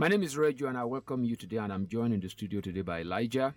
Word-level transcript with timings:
My 0.00 0.08
name 0.08 0.22
is 0.22 0.34
Reggio, 0.34 0.66
and 0.66 0.78
I 0.78 0.84
welcome 0.84 1.24
you 1.24 1.36
today. 1.36 1.58
And 1.58 1.70
I'm 1.70 1.86
joined 1.86 2.14
in 2.14 2.20
the 2.20 2.30
studio 2.30 2.62
today 2.62 2.80
by 2.80 3.02
Elijah. 3.02 3.54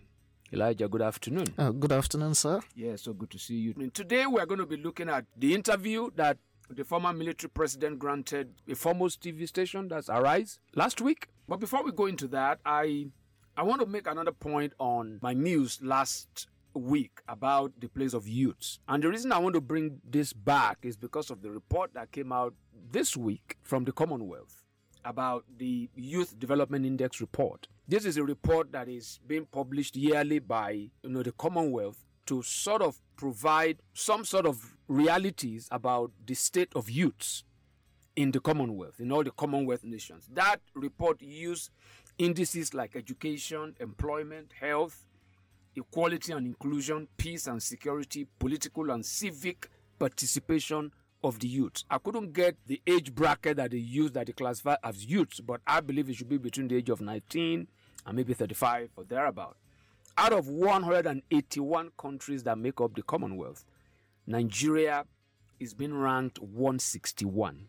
Elijah, 0.52 0.89
good 0.89 1.02
afternoon. 1.02 1.46
Uh, 1.58 1.71
good 1.71 1.94
afternoon, 1.94 2.34
sir. 2.36 2.59
Yeah, 2.76 2.98
so 2.98 3.14
good 3.14 3.30
to 3.30 3.39
see 3.39 3.55
you. 3.55 3.73
And 3.77 3.94
today 3.94 4.26
we 4.26 4.41
are 4.41 4.45
going 4.45 4.59
to 4.59 4.66
be 4.66 4.76
looking 4.76 5.08
at 5.08 5.23
the 5.38 5.55
interview 5.55 6.09
that 6.18 6.38
the 6.70 6.84
former 6.84 7.14
military 7.14 7.49
president 7.49 7.98
granted 7.98 8.55
a 8.68 8.76
foremost 8.76 9.21
TV 9.23 9.48
station, 9.48 9.88
that's 9.88 10.09
Arise, 10.09 10.59
last 10.76 10.99
week. 10.99 11.30
But 11.48 11.62
before 11.62 11.82
we 11.82 11.94
go 11.94 12.08
into 12.08 12.27
that, 12.27 12.60
I 12.66 13.05
I 13.55 13.63
want 13.63 13.80
to 13.80 13.88
make 13.88 14.07
another 14.07 14.34
point 14.34 14.73
on 14.80 15.20
my 15.21 15.32
news 15.32 15.80
last 15.82 16.48
week 16.73 17.21
about 17.30 17.71
the 17.80 17.88
place 17.88 18.13
of 18.13 18.27
youths. 18.27 18.80
And 18.90 19.02
the 19.02 19.07
reason 19.07 19.32
I 19.32 19.38
want 19.38 19.55
to 19.55 19.62
bring 19.62 20.02
this 20.04 20.34
back 20.34 20.80
is 20.82 20.98
because 20.98 21.30
of 21.30 21.41
the 21.41 21.52
report 21.52 21.94
that 21.94 22.12
came 22.12 22.34
out 22.34 22.54
this 22.91 23.16
week 23.16 23.55
from 23.62 23.85
the 23.85 23.94
Commonwealth 23.94 24.62
about 25.05 25.45
the 25.57 25.89
Youth 25.95 26.38
Development 26.39 26.85
Index 26.85 27.21
report. 27.21 27.67
This 27.88 28.05
is 28.05 28.17
a 28.17 28.23
report 28.23 28.71
that 28.71 28.88
is 28.88 29.20
being 29.27 29.45
published 29.45 29.95
yearly 29.95 30.39
by 30.39 30.71
you 30.71 31.09
know 31.09 31.23
the 31.23 31.31
Commonwealth 31.34 32.05
to 32.26 32.41
sort 32.41 32.81
of 32.81 32.99
provide 33.17 33.79
some 33.93 34.23
sort 34.23 34.45
of 34.45 34.76
realities 34.88 35.67
about 35.71 36.12
the 36.26 36.34
state 36.34 36.71
of 36.76 36.89
youths 36.89 37.43
in 38.16 38.31
the 38.31 38.39
Commonwealth, 38.39 38.99
in 38.99 39.12
all 39.12 39.23
the 39.23 39.32
Commonwealth 39.32 39.84
nations. 39.84 40.27
That 40.32 40.57
report 40.73 41.21
used 41.21 41.71
indices 42.17 42.73
like 42.73 42.95
education, 42.95 43.76
employment, 43.79 44.51
health, 44.60 45.04
equality 45.76 46.32
and 46.32 46.45
inclusion, 46.45 47.07
peace 47.17 47.48
and 47.48 47.62
security, 47.62 48.27
political 48.40 48.91
and 48.91 49.05
civic 49.05 49.70
participation 49.99 50.91
of 51.24 51.40
the 51.40 51.48
youth. 51.48 51.84
I 51.90 51.98
couldn't 51.98 52.34
get 52.34 52.57
the 52.68 52.82
age 52.85 53.13
bracket 53.16 53.57
that 53.57 53.71
they 53.71 53.77
use 53.77 54.12
that 54.12 54.27
they 54.27 54.34
classify 54.34 54.76
as 54.84 55.05
youths, 55.05 55.40
but 55.40 55.62
I 55.66 55.79
believe 55.79 56.10
it 56.10 56.16
should 56.16 56.29
be 56.29 56.38
between 56.38 56.68
the 56.68 56.76
age 56.76 56.90
of 56.90 57.02
19 57.02 57.68
and 58.05 58.16
maybe 58.16 58.34
35 58.34 58.90
or 58.96 59.04
thereabout. 59.05 59.57
Out 60.18 60.34
of 60.34 60.48
181 60.48 61.91
countries 61.98 62.44
that 62.44 62.57
make 62.57 62.79
up 62.82 62.94
the 62.96 63.01
Commonwealth, 63.01 63.66
Nigeria 64.28 65.06
is 65.59 65.74
being 65.74 65.94
ranked 65.94 66.40
161. 66.40 67.68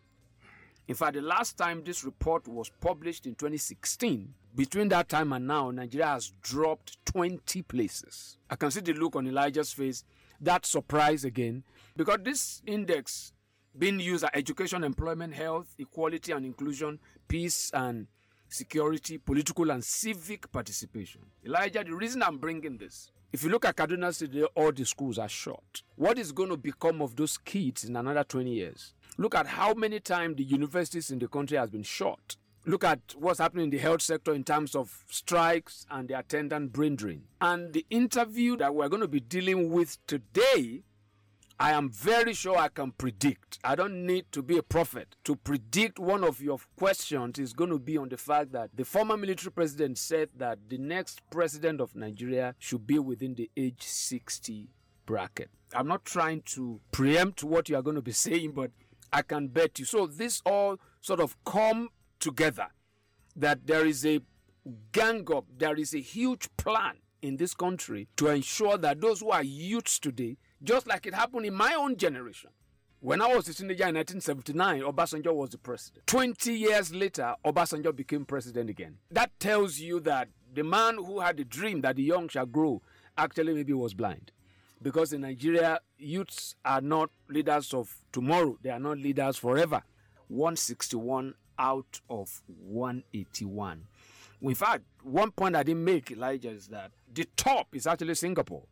In 0.87 0.93
fact, 0.93 1.13
the 1.15 1.21
last 1.21 1.57
time 1.57 1.83
this 1.83 2.03
report 2.03 2.47
was 2.47 2.69
published 2.79 3.25
in 3.25 3.33
2016, 3.33 4.33
between 4.55 4.89
that 4.89 5.09
time 5.09 5.33
and 5.33 5.47
now, 5.47 5.71
Nigeria 5.71 6.07
has 6.07 6.31
dropped 6.41 7.03
20 7.05 7.63
places. 7.63 8.37
I 8.49 8.55
can 8.55 8.69
see 8.69 8.81
the 8.81 8.93
look 8.93 9.15
on 9.15 9.27
Elijah's 9.27 9.73
face. 9.73 10.03
That 10.39 10.65
surprise 10.65 11.25
again, 11.25 11.63
because 11.97 12.19
this 12.23 12.61
index 12.67 13.33
being 13.77 13.99
used 13.99 14.23
at 14.23 14.35
education, 14.35 14.83
employment, 14.83 15.33
health, 15.33 15.67
equality 15.77 16.31
and 16.31 16.45
inclusion, 16.45 16.99
peace 17.27 17.71
and 17.73 18.07
security, 18.47 19.17
political 19.17 19.69
and 19.71 19.83
civic 19.83 20.51
participation. 20.51 21.21
Elijah, 21.45 21.83
the 21.83 21.93
reason 21.93 22.23
I'm 22.23 22.37
bringing 22.37 22.77
this, 22.77 23.11
if 23.33 23.43
you 23.43 23.49
look 23.49 23.65
at 23.65 23.75
Kaduna 23.75 24.13
City, 24.13 24.43
all 24.43 24.71
the 24.71 24.85
schools 24.85 25.17
are 25.19 25.27
short. 25.27 25.83
What 25.95 26.17
is 26.17 26.31
going 26.31 26.49
to 26.49 26.57
become 26.57 27.01
of 27.01 27.15
those 27.15 27.37
kids 27.37 27.83
in 27.83 27.95
another 27.95 28.23
20 28.23 28.49
years? 28.49 28.93
Look 29.17 29.35
at 29.35 29.47
how 29.47 29.73
many 29.73 29.99
times 29.99 30.37
the 30.37 30.43
universities 30.43 31.11
in 31.11 31.19
the 31.19 31.27
country 31.27 31.57
has 31.57 31.69
been 31.69 31.83
short. 31.83 32.37
Look 32.65 32.83
at 32.83 32.99
what's 33.17 33.39
happening 33.39 33.65
in 33.65 33.69
the 33.69 33.77
health 33.77 34.01
sector 34.01 34.33
in 34.33 34.43
terms 34.43 34.73
of 34.73 35.03
strikes 35.09 35.85
and 35.91 36.07
the 36.07 36.17
attendant 36.17 36.71
brain 36.71 36.95
drain. 36.95 37.23
And 37.41 37.73
the 37.73 37.85
interview 37.89 38.57
that 38.57 38.73
we're 38.73 38.89
going 38.89 39.01
to 39.01 39.07
be 39.07 39.19
dealing 39.19 39.69
with 39.69 39.97
today 40.07 40.83
I 41.57 41.71
am 41.71 41.89
very 41.89 42.33
sure 42.33 42.57
I 42.57 42.67
can 42.67 42.91
predict. 42.91 43.59
I 43.63 43.75
don't 43.75 44.05
need 44.05 44.25
to 44.33 44.41
be 44.43 44.57
a 44.57 44.63
prophet 44.63 45.15
to 45.23 45.37
predict 45.37 45.97
one 45.99 46.23
of 46.25 46.41
your 46.41 46.59
questions 46.75 47.39
is 47.39 47.53
going 47.53 47.69
to 47.69 47.79
be 47.79 47.97
on 47.97 48.09
the 48.09 48.17
fact 48.17 48.51
that 48.51 48.71
the 48.75 48.83
former 48.83 49.15
military 49.15 49.51
president 49.51 49.97
said 49.97 50.29
that 50.35 50.59
the 50.67 50.77
next 50.77 51.21
president 51.29 51.79
of 51.79 51.95
Nigeria 51.95 52.55
should 52.59 52.85
be 52.85 52.99
within 52.99 53.35
the 53.35 53.49
age 53.55 53.83
60 53.83 54.69
bracket. 55.05 55.49
I'm 55.73 55.87
not 55.87 56.03
trying 56.03 56.41
to 56.47 56.81
preempt 56.91 57.41
what 57.41 57.69
you 57.69 57.77
are 57.77 57.81
going 57.81 57.95
to 57.95 58.01
be 58.01 58.11
saying, 58.25 58.51
but 58.51 58.71
I 59.13 59.21
can 59.21 59.47
bet 59.47 59.79
you. 59.79 59.85
So 59.85 60.07
this 60.07 60.41
all 60.45 60.77
sort 60.99 61.21
of 61.21 61.37
come 61.45 61.87
together 62.19 62.67
that 63.37 63.65
there 63.65 63.85
is 63.85 64.05
a 64.05 64.19
gang 64.91 65.25
up, 65.33 65.45
there 65.57 65.75
is 65.77 65.93
a 65.93 66.01
huge 66.01 66.49
plan 66.57 66.95
in 67.21 67.37
this 67.37 67.53
country 67.53 68.09
to 68.17 68.27
ensure 68.27 68.77
that 68.77 68.99
those 68.99 69.21
who 69.21 69.29
are 69.29 69.43
youths 69.43 69.99
today 69.99 70.35
just 70.63 70.87
like 70.87 71.05
it 71.05 71.13
happened 71.13 71.45
in 71.45 71.53
my 71.53 71.73
own 71.73 71.97
generation. 71.97 72.49
When 72.99 73.21
I 73.21 73.27
was 73.35 73.47
a 73.49 73.53
teenager 73.53 73.87
in 73.87 73.95
1979, 73.95 74.81
Obasanjo 74.81 75.33
was 75.33 75.51
the 75.51 75.57
president. 75.59 76.07
20 76.07 76.53
years 76.53 76.93
later, 76.93 77.35
Obasanjo 77.45 77.95
became 77.95 78.25
president 78.25 78.69
again. 78.69 78.97
That 79.11 79.31
tells 79.39 79.79
you 79.79 79.99
that 80.01 80.29
the 80.53 80.63
man 80.63 80.95
who 80.95 81.19
had 81.19 81.37
the 81.37 81.43
dream 81.43 81.81
that 81.81 81.97
the 81.97 82.03
young 82.03 82.29
shall 82.29 82.45
grow 82.47 82.81
actually 83.17 83.53
maybe 83.53 83.73
was 83.73 83.93
blind. 83.93 84.31
Because 84.81 85.13
in 85.13 85.21
Nigeria, 85.21 85.79
youths 85.97 86.55
are 86.65 86.81
not 86.81 87.09
leaders 87.29 87.73
of 87.73 87.95
tomorrow, 88.11 88.57
they 88.61 88.69
are 88.69 88.79
not 88.79 88.97
leaders 88.97 89.37
forever. 89.37 89.83
161 90.27 91.35
out 91.59 92.01
of 92.09 92.41
181. 92.47 93.87
In 94.41 94.55
fact, 94.55 94.83
one 95.03 95.31
point 95.31 95.55
I 95.55 95.63
didn't 95.63 95.83
make, 95.83 96.11
Elijah, 96.11 96.49
is 96.49 96.67
that 96.67 96.91
the 97.13 97.25
top 97.37 97.67
is 97.75 97.87
actually 97.87 98.15
Singapore. 98.15 98.63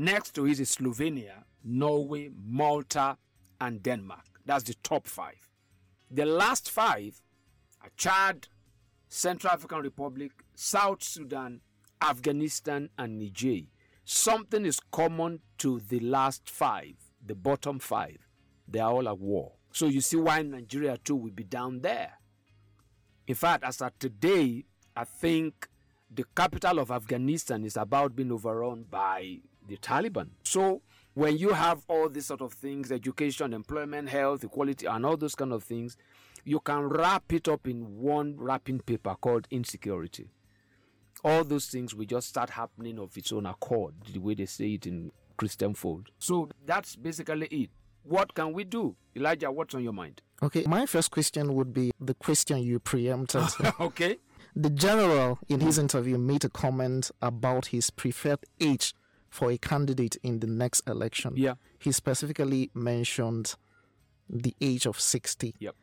Next 0.00 0.30
to 0.36 0.46
it 0.46 0.60
is 0.60 0.76
Slovenia, 0.76 1.42
Norway, 1.64 2.30
Malta, 2.32 3.18
and 3.60 3.82
Denmark. 3.82 4.26
That's 4.46 4.62
the 4.62 4.74
top 4.84 5.08
five. 5.08 5.50
The 6.08 6.24
last 6.24 6.70
five 6.70 7.20
are 7.82 7.90
Chad, 7.96 8.46
Central 9.08 9.52
African 9.52 9.80
Republic, 9.80 10.30
South 10.54 11.02
Sudan, 11.02 11.62
Afghanistan, 12.00 12.90
and 12.96 13.18
Niger. 13.18 13.66
Something 14.04 14.66
is 14.66 14.78
common 14.92 15.40
to 15.58 15.80
the 15.80 15.98
last 15.98 16.48
five, 16.48 16.94
the 17.26 17.34
bottom 17.34 17.80
five. 17.80 18.18
They 18.68 18.78
are 18.78 18.92
all 18.92 19.08
at 19.08 19.18
war. 19.18 19.54
So 19.72 19.86
you 19.86 20.00
see 20.00 20.16
why 20.16 20.42
Nigeria 20.42 20.96
too 20.98 21.16
will 21.16 21.32
be 21.32 21.42
down 21.42 21.80
there. 21.80 22.12
In 23.26 23.34
fact, 23.34 23.64
as 23.64 23.82
of 23.82 23.98
today, 23.98 24.64
I 24.94 25.02
think 25.02 25.68
the 26.08 26.24
capital 26.36 26.78
of 26.78 26.92
Afghanistan 26.92 27.64
is 27.64 27.76
about 27.76 28.14
being 28.14 28.30
overrun 28.30 28.84
by 28.88 29.40
the 29.68 29.76
Taliban. 29.76 30.30
So 30.42 30.82
when 31.14 31.36
you 31.36 31.50
have 31.50 31.82
all 31.88 32.08
these 32.08 32.26
sort 32.26 32.40
of 32.40 32.52
things, 32.52 32.90
education, 32.90 33.52
employment, 33.52 34.08
health, 34.08 34.44
equality, 34.44 34.86
and 34.86 35.04
all 35.06 35.16
those 35.16 35.34
kind 35.34 35.52
of 35.52 35.62
things, 35.62 35.96
you 36.44 36.60
can 36.60 36.88
wrap 36.88 37.32
it 37.32 37.48
up 37.48 37.66
in 37.68 37.98
one 38.00 38.34
wrapping 38.36 38.80
paper 38.80 39.14
called 39.20 39.46
insecurity. 39.50 40.30
All 41.24 41.44
those 41.44 41.66
things 41.66 41.94
will 41.94 42.06
just 42.06 42.28
start 42.28 42.50
happening 42.50 42.98
of 42.98 43.16
its 43.16 43.32
own 43.32 43.46
accord, 43.46 43.94
the 44.12 44.18
way 44.20 44.34
they 44.34 44.46
say 44.46 44.74
it 44.74 44.86
in 44.86 45.10
Christian 45.36 45.74
fold. 45.74 46.10
So 46.18 46.48
that's 46.64 46.96
basically 46.96 47.46
it. 47.46 47.70
What 48.04 48.34
can 48.34 48.52
we 48.52 48.64
do? 48.64 48.96
Elijah, 49.16 49.50
what's 49.50 49.74
on 49.74 49.82
your 49.82 49.92
mind? 49.92 50.22
Okay, 50.42 50.64
my 50.66 50.86
first 50.86 51.10
question 51.10 51.52
would 51.54 51.74
be 51.74 51.90
the 52.00 52.14
question 52.14 52.58
you 52.58 52.78
preempted. 52.78 53.42
okay. 53.80 54.18
The 54.54 54.70
general 54.70 55.38
in 55.48 55.60
his 55.60 55.78
interview 55.78 56.16
made 56.16 56.44
a 56.44 56.48
comment 56.48 57.10
about 57.20 57.66
his 57.66 57.90
preferred 57.90 58.40
age 58.60 58.94
for 59.30 59.50
a 59.50 59.58
candidate 59.58 60.16
in 60.22 60.40
the 60.40 60.46
next 60.46 60.88
election. 60.88 61.34
Yeah. 61.36 61.54
He 61.78 61.92
specifically 61.92 62.70
mentioned 62.74 63.54
the 64.28 64.54
age 64.60 64.86
of 64.86 65.00
60. 65.00 65.54
Yep. 65.58 65.74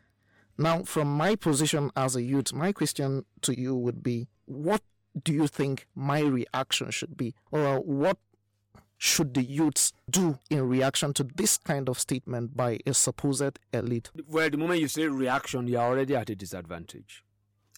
Now, 0.58 0.82
from 0.84 1.08
my 1.08 1.34
position 1.36 1.90
as 1.96 2.16
a 2.16 2.22
youth, 2.22 2.52
my 2.52 2.72
question 2.72 3.24
to 3.42 3.58
you 3.58 3.74
would 3.74 4.02
be 4.02 4.28
what 4.46 4.82
do 5.22 5.32
you 5.32 5.46
think 5.46 5.86
my 5.94 6.20
reaction 6.20 6.90
should 6.90 7.16
be? 7.16 7.34
Or 7.50 7.80
what 7.80 8.18
should 8.98 9.34
the 9.34 9.42
youths 9.42 9.92
do 10.08 10.38
in 10.48 10.66
reaction 10.66 11.12
to 11.14 11.24
this 11.24 11.58
kind 11.58 11.88
of 11.88 11.98
statement 11.98 12.56
by 12.56 12.78
a 12.86 12.94
supposed 12.94 13.58
elite? 13.72 14.10
Well, 14.26 14.48
the 14.48 14.56
moment 14.56 14.80
you 14.80 14.88
say 14.88 15.06
reaction, 15.06 15.68
you're 15.68 15.82
already 15.82 16.16
at 16.16 16.30
a 16.30 16.34
disadvantage. 16.34 17.22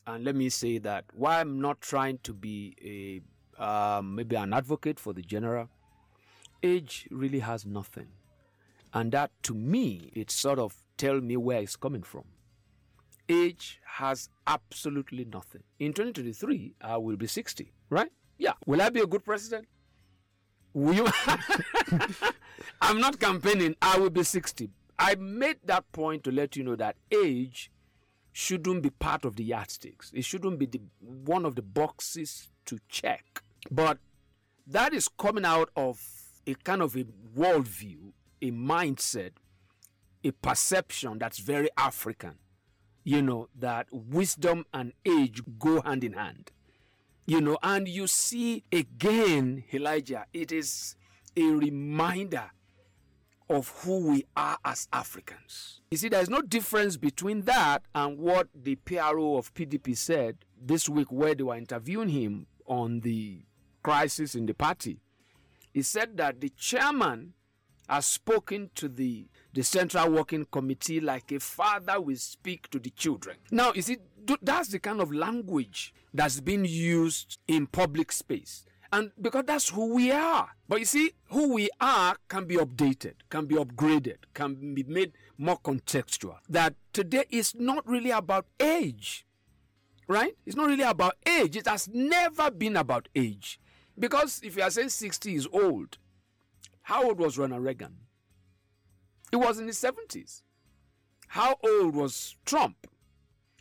And 0.06 0.24
let 0.24 0.36
me 0.36 0.48
say 0.48 0.78
that 0.78 1.04
while 1.12 1.40
I'm 1.40 1.60
not 1.60 1.80
trying 1.80 2.18
to 2.22 2.32
be 2.32 2.76
a 2.80 3.20
um, 3.58 4.14
maybe 4.14 4.36
an 4.36 4.52
advocate 4.52 5.00
for 5.00 5.12
the 5.12 5.22
general, 5.22 5.68
age 6.62 7.08
really 7.10 7.40
has 7.40 7.66
nothing. 7.66 8.08
And 8.92 9.12
that 9.12 9.30
to 9.44 9.54
me, 9.54 10.10
it 10.14 10.30
sort 10.30 10.58
of 10.58 10.74
tell 10.96 11.20
me 11.20 11.36
where 11.36 11.60
it's 11.60 11.76
coming 11.76 12.02
from. 12.02 12.24
Age 13.28 13.80
has 13.84 14.30
absolutely 14.46 15.24
nothing. 15.26 15.62
In 15.78 15.92
2023, 15.92 16.74
I 16.80 16.96
will 16.96 17.16
be 17.16 17.26
60, 17.26 17.72
right? 17.90 18.10
Yeah. 18.38 18.54
Will 18.66 18.80
I 18.80 18.88
be 18.88 19.00
a 19.00 19.06
good 19.06 19.24
president? 19.24 19.66
Will 20.72 20.94
you? 20.94 21.08
I'm 22.80 23.00
not 23.00 23.18
campaigning. 23.18 23.76
I 23.82 23.98
will 23.98 24.10
be 24.10 24.22
60. 24.22 24.70
I 24.98 25.14
made 25.16 25.58
that 25.64 25.90
point 25.92 26.24
to 26.24 26.32
let 26.32 26.56
you 26.56 26.64
know 26.64 26.76
that 26.76 26.96
age 27.12 27.70
shouldn't 28.32 28.82
be 28.82 28.90
part 28.90 29.24
of 29.24 29.36
the 29.36 29.44
yardsticks. 29.44 30.12
It 30.14 30.24
shouldn't 30.24 30.58
be 30.58 30.66
the, 30.66 30.80
one 31.00 31.44
of 31.44 31.54
the 31.54 31.62
boxes 31.62 32.50
to 32.66 32.78
check. 32.88 33.42
But 33.70 33.98
that 34.66 34.92
is 34.94 35.08
coming 35.08 35.44
out 35.44 35.70
of 35.76 36.00
a 36.46 36.54
kind 36.54 36.82
of 36.82 36.96
a 36.96 37.04
worldview, 37.36 38.12
a 38.42 38.50
mindset, 38.50 39.32
a 40.24 40.30
perception 40.32 41.18
that's 41.18 41.38
very 41.38 41.68
African. 41.76 42.38
you 43.04 43.22
know, 43.22 43.48
that 43.58 43.86
wisdom 43.90 44.66
and 44.74 44.92
age 45.06 45.40
go 45.58 45.80
hand 45.80 46.04
in 46.04 46.12
hand. 46.12 46.50
You 47.26 47.40
know, 47.40 47.56
and 47.62 47.88
you 47.88 48.06
see 48.06 48.64
again, 48.70 49.64
Elijah, 49.72 50.26
it 50.34 50.52
is 50.52 50.94
a 51.34 51.42
reminder 51.42 52.50
of 53.48 53.68
who 53.80 54.10
we 54.10 54.24
are 54.36 54.58
as 54.62 54.88
Africans. 54.92 55.80
You 55.90 55.96
see, 55.96 56.10
there's 56.10 56.28
no 56.28 56.42
difference 56.42 56.98
between 56.98 57.42
that 57.42 57.82
and 57.94 58.18
what 58.18 58.48
the 58.54 58.74
PRO 58.76 59.36
of 59.38 59.54
PDP 59.54 59.96
said 59.96 60.36
this 60.60 60.86
week, 60.86 61.10
where 61.10 61.34
they 61.34 61.44
were 61.44 61.56
interviewing 61.56 62.10
him 62.10 62.46
on 62.68 63.00
the 63.00 63.42
crisis 63.82 64.34
in 64.34 64.46
the 64.46 64.54
party. 64.54 65.00
He 65.72 65.82
said 65.82 66.16
that 66.18 66.40
the 66.40 66.50
chairman 66.50 67.34
has 67.88 68.06
spoken 68.06 68.70
to 68.74 68.88
the, 68.88 69.26
the 69.54 69.62
Central 69.62 70.10
Working 70.10 70.46
Committee 70.50 71.00
like 71.00 71.32
a 71.32 71.40
father 71.40 72.00
will 72.00 72.16
speak 72.16 72.68
to 72.70 72.78
the 72.78 72.90
children. 72.90 73.36
Now, 73.50 73.72
you 73.72 73.82
see, 73.82 73.96
that's 74.42 74.68
the 74.68 74.78
kind 74.78 75.00
of 75.00 75.12
language 75.12 75.94
that's 76.12 76.40
been 76.40 76.64
used 76.64 77.38
in 77.48 77.66
public 77.66 78.12
space. 78.12 78.64
And 78.92 79.12
because 79.20 79.44
that's 79.46 79.68
who 79.68 79.94
we 79.94 80.10
are. 80.10 80.48
But 80.66 80.80
you 80.80 80.86
see, 80.86 81.12
who 81.30 81.52
we 81.54 81.68
are 81.80 82.16
can 82.28 82.46
be 82.46 82.56
updated, 82.56 83.14
can 83.28 83.46
be 83.46 83.54
upgraded, 83.54 84.16
can 84.32 84.74
be 84.74 84.82
made 84.82 85.12
more 85.36 85.58
contextual. 85.58 86.36
That 86.48 86.74
today 86.92 87.24
is 87.30 87.54
not 87.54 87.86
really 87.86 88.10
about 88.10 88.46
age, 88.58 89.26
right? 90.08 90.34
It's 90.46 90.56
not 90.56 90.66
really 90.66 90.82
about 90.82 91.16
age. 91.26 91.56
It 91.56 91.68
has 91.68 91.88
never 91.88 92.50
been 92.50 92.76
about 92.76 93.08
age. 93.14 93.60
Because 93.98 94.40
if 94.42 94.56
you 94.56 94.62
are 94.62 94.70
saying 94.70 94.88
60 94.88 95.34
is 95.34 95.46
old, 95.52 95.98
how 96.82 97.04
old 97.04 97.18
was 97.18 97.36
Ronald 97.38 97.62
Reagan? 97.62 97.96
It 99.30 99.36
was 99.36 99.58
in 99.58 99.66
his 99.66 99.78
70s. 99.78 100.42
How 101.28 101.56
old 101.62 101.94
was 101.94 102.36
Trump? 102.46 102.86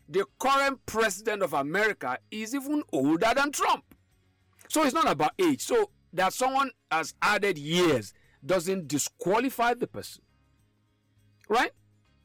The 0.07 0.25
current 0.39 0.85
president 0.85 1.43
of 1.43 1.51
America 1.51 2.17
is 2.31 2.55
even 2.55 2.81
older 2.93 3.33
than 3.35 3.51
Trump. 3.51 3.83
So 4.69 4.83
it's 4.83 4.93
not 4.93 5.09
about 5.09 5.33
age. 5.37 5.61
So 5.61 5.91
that 6.13 6.31
someone 6.31 6.71
has 6.89 7.13
added 7.21 7.57
years 7.57 8.13
doesn't 8.45 8.87
disqualify 8.87 9.73
the 9.73 9.87
person. 9.87 10.23
Right? 11.49 11.71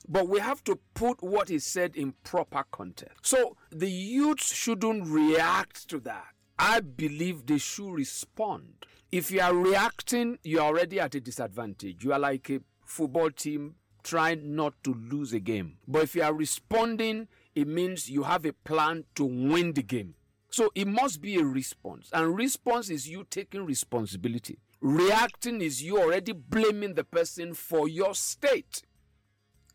But 0.09 0.29
we 0.29 0.41
have 0.41 0.65
to 0.65 0.79
put 0.95 1.23
what 1.23 1.51
is 1.51 1.65
said 1.65 1.97
in 1.97 2.15
proper 2.25 2.65
context. 2.71 3.27
So 3.27 3.57
the 3.71 3.91
youths 3.91 4.53
shouldn't 4.53 5.07
react 5.07 5.89
to 5.89 6.01
that. 6.01 6.27
I 6.59 6.81
believe 6.81 7.47
they 7.47 7.59
should 7.59 7.93
respond. 7.93 8.87
If 9.11 9.31
you 9.31 9.41
are 9.41 9.55
reacting, 9.55 10.39
you're 10.43 10.63
already 10.63 10.99
at 11.01 11.15
a 11.15 11.21
disadvantage. 11.21 12.05
You 12.05 12.13
are 12.13 12.19
like 12.19 12.49
a 12.51 12.61
football 12.85 13.31
team 13.31 13.75
trying 14.03 14.55
not 14.57 14.75
to 14.85 14.95
lose 14.95 15.33
a 15.33 15.41
game. 15.41 15.79
But 15.87 16.05
if 16.05 16.15
you 16.15 16.23
are 16.23 16.35
responding, 16.35 17.29
it 17.55 17.69
means 17.69 18.11
you 18.11 18.25
have 18.25 18.45
a 18.45 18.53
plan 18.53 19.05
to 19.15 19.25
win 19.25 19.73
the 19.75 19.83
game. 19.83 20.15
So 20.51 20.71
it 20.75 20.87
must 20.87 21.21
be 21.21 21.37
a 21.37 21.45
response. 21.45 22.11
And 22.13 22.37
response 22.37 22.91
is 22.91 23.09
you 23.09 23.25
taking 23.29 23.65
responsibility. 23.65 24.59
Reacting 24.81 25.63
is 25.63 25.83
you 25.83 25.99
already 25.99 26.33
blaming 26.33 26.95
the 26.95 27.05
person 27.05 27.55
for 27.55 27.89
your 27.89 28.15
state. 28.15 28.83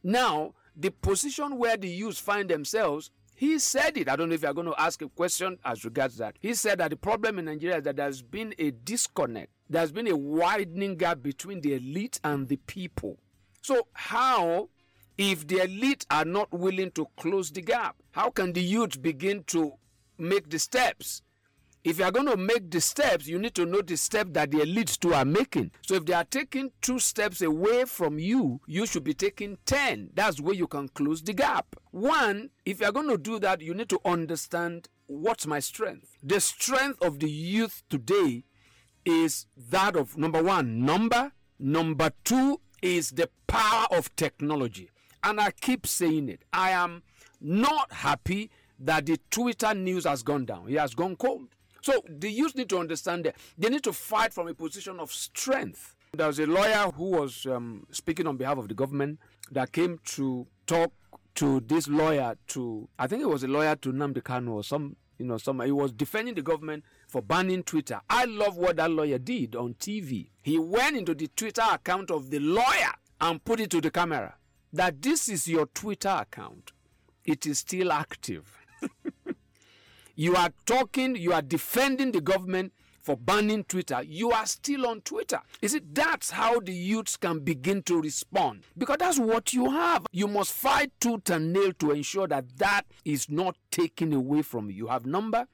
Now, 0.03 0.53
the 0.75 0.91
position 0.91 1.57
where 1.57 1.77
the 1.77 1.87
youths 1.87 2.19
find 2.19 2.49
themselves, 2.49 3.11
he 3.35 3.59
said 3.59 3.97
it. 3.97 4.09
I 4.09 4.15
don't 4.15 4.29
know 4.29 4.35
if 4.35 4.41
you're 4.41 4.53
going 4.53 4.67
to 4.67 4.81
ask 4.81 5.01
a 5.01 5.09
question 5.09 5.57
as 5.63 5.85
regards 5.85 6.17
that. 6.17 6.37
He 6.39 6.53
said 6.53 6.79
that 6.79 6.89
the 6.89 6.97
problem 6.97 7.39
in 7.39 7.45
Nigeria 7.45 7.77
is 7.77 7.83
that 7.83 7.95
there's 7.95 8.21
been 8.21 8.53
a 8.57 8.71
disconnect. 8.71 9.51
There's 9.69 9.91
been 9.91 10.07
a 10.07 10.15
widening 10.15 10.95
gap 10.95 11.21
between 11.21 11.61
the 11.61 11.75
elite 11.75 12.19
and 12.23 12.47
the 12.47 12.57
people. 12.57 13.17
So, 13.61 13.87
how, 13.93 14.69
if 15.17 15.45
the 15.47 15.63
elite 15.63 16.05
are 16.09 16.25
not 16.25 16.51
willing 16.51 16.91
to 16.91 17.05
close 17.17 17.51
the 17.51 17.61
gap, 17.61 17.97
how 18.11 18.29
can 18.29 18.53
the 18.53 18.61
youth 18.61 19.01
begin 19.01 19.43
to 19.47 19.73
make 20.17 20.49
the 20.49 20.59
steps. 20.59 21.21
If 21.87 21.99
you 21.99 22.03
are 22.03 22.11
going 22.11 22.27
to 22.27 22.35
make 22.35 22.69
the 22.69 22.81
steps, 22.81 23.27
you 23.27 23.39
need 23.39 23.55
to 23.55 23.65
know 23.65 23.81
the 23.81 23.95
step 23.95 24.33
that 24.33 24.51
the 24.51 24.57
elites 24.57 24.99
too 24.99 25.13
are 25.13 25.23
making. 25.23 25.71
So 25.83 25.95
if 25.95 26.03
they 26.03 26.11
are 26.11 26.25
taking 26.25 26.71
two 26.81 26.99
steps 26.99 27.41
away 27.41 27.85
from 27.85 28.19
you, 28.19 28.59
you 28.67 28.85
should 28.85 29.05
be 29.05 29.13
taking 29.13 29.57
10. 29.65 30.09
That's 30.13 30.41
where 30.41 30.53
you 30.53 30.67
can 30.67 30.89
close 30.89 31.21
the 31.21 31.31
gap. 31.31 31.77
One, 31.91 32.49
if 32.65 32.81
you 32.81 32.87
are 32.87 32.91
going 32.91 33.07
to 33.07 33.17
do 33.17 33.39
that, 33.39 33.61
you 33.61 33.73
need 33.73 33.87
to 33.87 34.01
understand 34.03 34.89
what's 35.05 35.47
my 35.47 35.59
strength. 35.61 36.17
The 36.21 36.41
strength 36.41 37.01
of 37.01 37.19
the 37.19 37.31
youth 37.31 37.83
today 37.89 38.43
is 39.05 39.45
that 39.55 39.95
of 39.95 40.17
number 40.17 40.43
one, 40.43 40.83
number. 40.83 41.31
Number 41.57 42.11
two 42.25 42.59
is 42.81 43.11
the 43.11 43.29
power 43.47 43.85
of 43.91 44.13
technology. 44.17 44.89
And 45.23 45.39
I 45.39 45.51
keep 45.51 45.87
saying 45.87 46.27
it. 46.27 46.43
I 46.51 46.71
am 46.71 47.03
not 47.39 47.93
happy 47.93 48.51
that 48.77 49.05
the 49.05 49.17
Twitter 49.29 49.73
news 49.73 50.03
has 50.03 50.21
gone 50.21 50.43
down. 50.43 50.65
It 50.67 50.77
has 50.77 50.93
gone 50.93 51.15
cold. 51.15 51.47
So 51.81 52.03
the 52.07 52.29
youth 52.29 52.55
need 52.55 52.69
to 52.69 52.79
understand 52.79 53.25
that 53.25 53.35
they 53.57 53.69
need 53.69 53.83
to 53.83 53.93
fight 53.93 54.33
from 54.33 54.47
a 54.47 54.53
position 54.53 54.99
of 54.99 55.11
strength. 55.11 55.95
There 56.13 56.27
was 56.27 56.39
a 56.39 56.45
lawyer 56.45 56.91
who 56.95 57.11
was 57.11 57.45
um, 57.45 57.85
speaking 57.91 58.27
on 58.27 58.37
behalf 58.37 58.57
of 58.57 58.67
the 58.67 58.73
government 58.73 59.19
that 59.51 59.71
came 59.71 59.99
to 60.05 60.47
talk 60.65 60.91
to 61.35 61.59
this 61.61 61.87
lawyer 61.87 62.35
to 62.47 62.89
I 62.97 63.05
think 63.07 63.21
it 63.21 63.29
was 63.29 63.43
a 63.43 63.47
lawyer 63.47 63.75
to 63.75 63.93
Nnamdi 63.93 64.23
Kanu 64.23 64.53
or 64.53 64.63
some 64.63 64.95
you 65.19 65.25
know 65.25 65.37
some 65.37 65.59
he 65.61 65.71
was 65.71 65.91
defending 65.91 66.33
the 66.33 66.41
government 66.41 66.83
for 67.07 67.21
banning 67.21 67.63
Twitter. 67.63 68.01
I 68.09 68.25
love 68.25 68.57
what 68.57 68.77
that 68.77 68.89
lawyer 68.91 69.19
did 69.19 69.55
on 69.55 69.75
TV. 69.75 70.29
He 70.41 70.57
went 70.57 70.97
into 70.97 71.13
the 71.13 71.27
Twitter 71.27 71.63
account 71.71 72.09
of 72.09 72.31
the 72.31 72.39
lawyer 72.39 72.93
and 73.21 73.43
put 73.43 73.59
it 73.59 73.69
to 73.71 73.81
the 73.81 73.91
camera 73.91 74.35
that 74.73 75.01
this 75.01 75.29
is 75.29 75.47
your 75.47 75.67
Twitter 75.67 76.09
account. 76.09 76.71
It 77.23 77.45
is 77.45 77.59
still 77.59 77.91
active. 77.91 78.57
You 80.17 80.35
are 80.35 80.49
talking, 80.65 81.15
you 81.15 81.31
are 81.31 81.43
defending 81.43 82.11
the 82.11 82.19
government 82.19 82.73
for 83.01 83.15
banning 83.15 83.63
Twitter, 83.63 84.01
you 84.03 84.31
are 84.31 84.45
still 84.45 84.87
on 84.87 84.99
Twitter. 85.01 85.39
Is 85.61 85.73
it 85.73 85.95
that's 85.95 86.31
how 86.31 86.59
the 86.59 86.73
youths 86.73 87.15
can 87.15 87.39
begin 87.39 87.83
to 87.83 88.01
respond? 88.01 88.63
Because 88.77 88.97
that's 88.99 89.19
what 89.19 89.53
you 89.53 89.71
have. 89.71 90.05
You 90.11 90.27
must 90.27 90.51
fight 90.51 90.91
tooth 90.99 91.29
and 91.29 91.53
nail 91.53 91.71
to 91.79 91.91
ensure 91.91 92.27
that 92.27 92.57
that 92.57 92.81
is 93.05 93.29
not 93.29 93.55
taken 93.71 94.11
away 94.11 94.41
from 94.41 94.69
you. 94.69 94.75
You 94.75 94.87
have 94.87 95.05
number, 95.05 95.47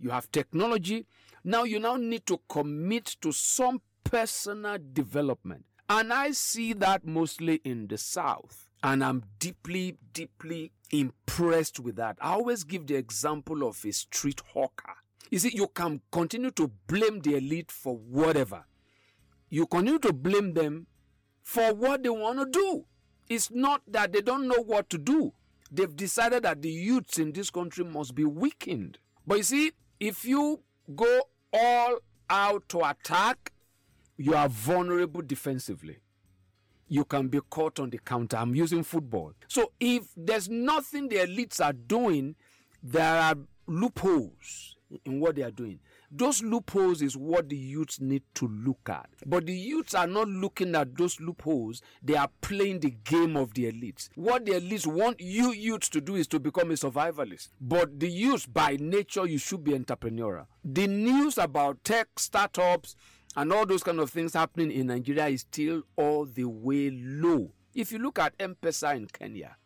you 0.00 0.10
have 0.10 0.32
technology. 0.32 1.06
Now 1.44 1.62
you 1.64 1.78
now 1.78 1.96
need 1.96 2.26
to 2.26 2.40
commit 2.48 3.16
to 3.20 3.30
some 3.30 3.82
personal 4.02 4.78
development. 4.92 5.66
And 5.88 6.12
I 6.12 6.32
see 6.32 6.72
that 6.72 7.06
mostly 7.06 7.60
in 7.64 7.86
the 7.86 7.98
South. 7.98 8.69
And 8.82 9.04
I'm 9.04 9.24
deeply, 9.38 9.98
deeply 10.12 10.72
impressed 10.90 11.80
with 11.80 11.96
that. 11.96 12.16
I 12.20 12.32
always 12.32 12.64
give 12.64 12.86
the 12.86 12.96
example 12.96 13.66
of 13.66 13.84
a 13.84 13.92
street 13.92 14.40
hawker. 14.52 14.94
You 15.30 15.38
see, 15.38 15.52
you 15.54 15.68
can 15.68 16.00
continue 16.10 16.50
to 16.52 16.70
blame 16.86 17.20
the 17.20 17.36
elite 17.36 17.70
for 17.70 17.96
whatever. 17.96 18.64
You 19.48 19.66
continue 19.66 19.98
to 20.00 20.12
blame 20.12 20.54
them 20.54 20.86
for 21.42 21.74
what 21.74 22.02
they 22.02 22.08
want 22.08 22.38
to 22.38 22.46
do. 22.46 22.84
It's 23.28 23.50
not 23.50 23.82
that 23.86 24.12
they 24.12 24.22
don't 24.22 24.48
know 24.48 24.62
what 24.64 24.90
to 24.90 24.98
do. 24.98 25.34
They've 25.70 25.94
decided 25.94 26.42
that 26.42 26.62
the 26.62 26.70
youths 26.70 27.18
in 27.18 27.32
this 27.32 27.50
country 27.50 27.84
must 27.84 28.14
be 28.14 28.24
weakened. 28.24 28.98
But 29.26 29.38
you 29.38 29.44
see, 29.44 29.72
if 30.00 30.24
you 30.24 30.62
go 30.96 31.20
all 31.52 31.98
out 32.28 32.68
to 32.70 32.80
attack, 32.88 33.52
you 34.16 34.34
are 34.34 34.48
vulnerable 34.48 35.22
defensively 35.22 35.98
you 36.90 37.04
can 37.04 37.28
be 37.28 37.40
caught 37.48 37.78
on 37.78 37.88
the 37.88 37.98
counter. 37.98 38.36
I'm 38.36 38.54
using 38.54 38.82
football. 38.82 39.32
So 39.48 39.72
if 39.78 40.08
there's 40.16 40.48
nothing 40.50 41.08
the 41.08 41.16
elites 41.16 41.64
are 41.64 41.72
doing, 41.72 42.34
there 42.82 43.16
are 43.22 43.36
loopholes 43.68 44.76
in 45.04 45.20
what 45.20 45.36
they 45.36 45.42
are 45.42 45.52
doing. 45.52 45.78
Those 46.10 46.42
loopholes 46.42 47.00
is 47.00 47.16
what 47.16 47.48
the 47.48 47.56
youths 47.56 48.00
need 48.00 48.24
to 48.34 48.48
look 48.48 48.88
at. 48.88 49.08
But 49.24 49.46
the 49.46 49.54
youths 49.54 49.94
are 49.94 50.08
not 50.08 50.26
looking 50.26 50.74
at 50.74 50.96
those 50.96 51.20
loopholes, 51.20 51.80
they 52.02 52.16
are 52.16 52.28
playing 52.40 52.80
the 52.80 52.90
game 53.04 53.36
of 53.36 53.54
the 53.54 53.70
elites. 53.70 54.08
What 54.16 54.44
the 54.44 54.52
elites 54.52 54.84
want 54.84 55.20
you 55.20 55.52
youths 55.52 55.88
to 55.90 56.00
do 56.00 56.16
is 56.16 56.26
to 56.26 56.40
become 56.40 56.72
a 56.72 56.74
survivalist. 56.74 57.50
But 57.60 58.00
the 58.00 58.10
youths, 58.10 58.46
by 58.46 58.78
nature, 58.80 59.26
you 59.26 59.38
should 59.38 59.62
be 59.62 59.78
entrepreneurial. 59.78 60.46
The 60.64 60.88
news 60.88 61.38
about 61.38 61.84
tech 61.84 62.08
startups, 62.18 62.96
and 63.36 63.52
all 63.52 63.64
those 63.66 63.82
kind 63.82 64.00
of 64.00 64.10
things 64.10 64.34
happening 64.34 64.70
in 64.72 64.88
Nigeria 64.88 65.26
is 65.28 65.42
still 65.42 65.82
all 65.96 66.24
the 66.26 66.44
way 66.44 66.90
low. 66.90 67.52
If 67.74 67.92
you 67.92 67.98
look 67.98 68.18
at 68.18 68.34
M-Pesa 68.40 68.96
in 68.96 69.06
Kenya, 69.06 69.56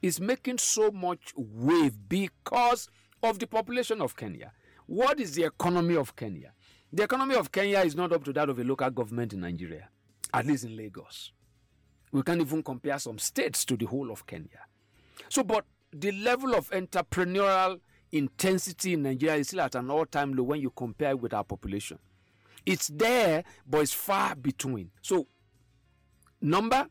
it's 0.00 0.18
making 0.18 0.58
so 0.58 0.90
much 0.90 1.32
wave 1.36 1.94
because 2.08 2.88
of 3.22 3.38
the 3.38 3.46
population 3.46 4.00
of 4.00 4.16
Kenya. 4.16 4.52
What 4.86 5.20
is 5.20 5.34
the 5.34 5.44
economy 5.44 5.96
of 5.96 6.16
Kenya? 6.16 6.52
The 6.92 7.04
economy 7.04 7.36
of 7.36 7.52
Kenya 7.52 7.80
is 7.80 7.94
not 7.94 8.12
up 8.12 8.24
to 8.24 8.32
that 8.32 8.48
of 8.48 8.58
a 8.58 8.64
local 8.64 8.90
government 8.90 9.32
in 9.32 9.40
Nigeria, 9.40 9.88
at 10.34 10.46
least 10.46 10.64
in 10.64 10.76
Lagos. 10.76 11.32
We 12.10 12.22
can't 12.22 12.40
even 12.40 12.62
compare 12.62 12.98
some 12.98 13.18
states 13.18 13.64
to 13.66 13.76
the 13.76 13.86
whole 13.86 14.10
of 14.10 14.26
Kenya. 14.26 14.66
So, 15.28 15.42
but 15.44 15.64
the 15.92 16.12
level 16.12 16.54
of 16.54 16.68
entrepreneurial 16.70 17.80
intensity 18.10 18.94
in 18.94 19.02
Nigeria 19.02 19.36
is 19.36 19.48
still 19.48 19.60
at 19.62 19.74
an 19.74 19.90
all 19.90 20.04
time 20.04 20.34
low 20.34 20.44
when 20.44 20.60
you 20.60 20.70
compare 20.70 21.16
with 21.16 21.32
our 21.32 21.44
population. 21.44 21.98
It's 22.64 22.88
there, 22.88 23.44
but 23.66 23.78
it's 23.78 23.92
far 23.92 24.34
between. 24.34 24.90
So, 25.02 25.26
number 26.40 26.86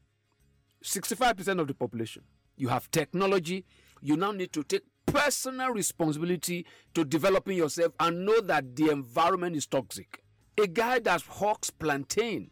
65% 0.83 1.59
of 1.59 1.67
the 1.67 1.73
population. 1.73 2.23
You 2.57 2.67
have 2.69 2.91
technology, 2.91 3.65
You 4.01 4.17
now 4.17 4.31
need 4.31 4.51
to 4.53 4.63
take 4.63 4.81
personal 5.05 5.69
responsibility 5.69 6.65
to 6.95 7.05
developing 7.05 7.57
yourself 7.57 7.93
and 7.99 8.25
know 8.25 8.41
that 8.41 8.75
the 8.75 8.89
environment 8.89 9.55
is 9.55 9.67
toxic. 9.67 10.23
A 10.57 10.67
guy 10.67 10.99
that 10.99 11.21
hawks 11.21 11.69
plantain 11.69 12.49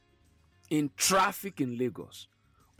in 0.70 0.92
traffic 0.96 1.60
in 1.60 1.78
Lagos 1.78 2.28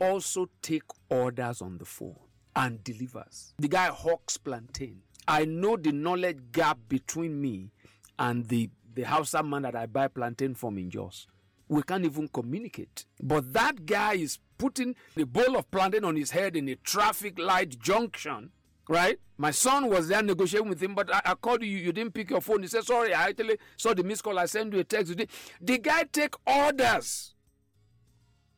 also 0.00 0.48
take 0.62 0.84
orders 1.08 1.60
on 1.60 1.78
the 1.78 1.84
phone 1.84 2.16
and 2.54 2.82
delivers. 2.84 3.54
The 3.58 3.68
guy 3.68 3.88
hawks 3.88 4.36
plantain. 4.36 5.02
I 5.26 5.44
know 5.44 5.76
the 5.76 5.92
knowledge 5.92 6.38
gap 6.52 6.78
between 6.88 7.40
me 7.40 7.72
and 8.18 8.48
the 8.48 8.70
the 8.94 9.02
Hausa 9.02 9.42
man 9.42 9.62
that 9.62 9.76
I 9.76 9.86
buy 9.86 10.08
plantain 10.08 10.54
from 10.54 10.78
in 10.78 10.90
Jos. 10.90 11.26
We 11.68 11.82
can't 11.82 12.04
even 12.04 12.28
communicate. 12.28 13.04
But 13.22 13.52
that 13.52 13.86
guy 13.86 14.14
is 14.14 14.38
putting 14.58 14.96
the 15.14 15.24
bowl 15.24 15.56
of 15.56 15.70
plantain 15.70 16.04
on 16.04 16.16
his 16.16 16.32
head 16.32 16.56
in 16.56 16.68
a 16.68 16.74
traffic 16.76 17.38
light 17.38 17.78
junction, 17.78 18.50
right? 18.88 19.18
My 19.38 19.52
son 19.52 19.88
was 19.88 20.08
there 20.08 20.22
negotiating 20.22 20.68
with 20.68 20.82
him, 20.82 20.94
but 20.94 21.14
I, 21.14 21.20
I 21.24 21.34
called 21.34 21.62
you, 21.62 21.68
you 21.78 21.92
didn't 21.92 22.12
pick 22.12 22.30
your 22.30 22.40
phone. 22.40 22.62
He 22.62 22.68
said, 22.68 22.84
Sorry, 22.84 23.14
I 23.14 23.28
actually 23.28 23.58
saw 23.76 23.94
the 23.94 24.02
missed 24.02 24.22
call. 24.22 24.38
I 24.38 24.46
sent 24.46 24.72
you 24.74 24.80
a 24.80 24.84
text. 24.84 25.14
The 25.60 25.78
guy 25.78 26.04
take 26.12 26.34
orders, 26.46 27.34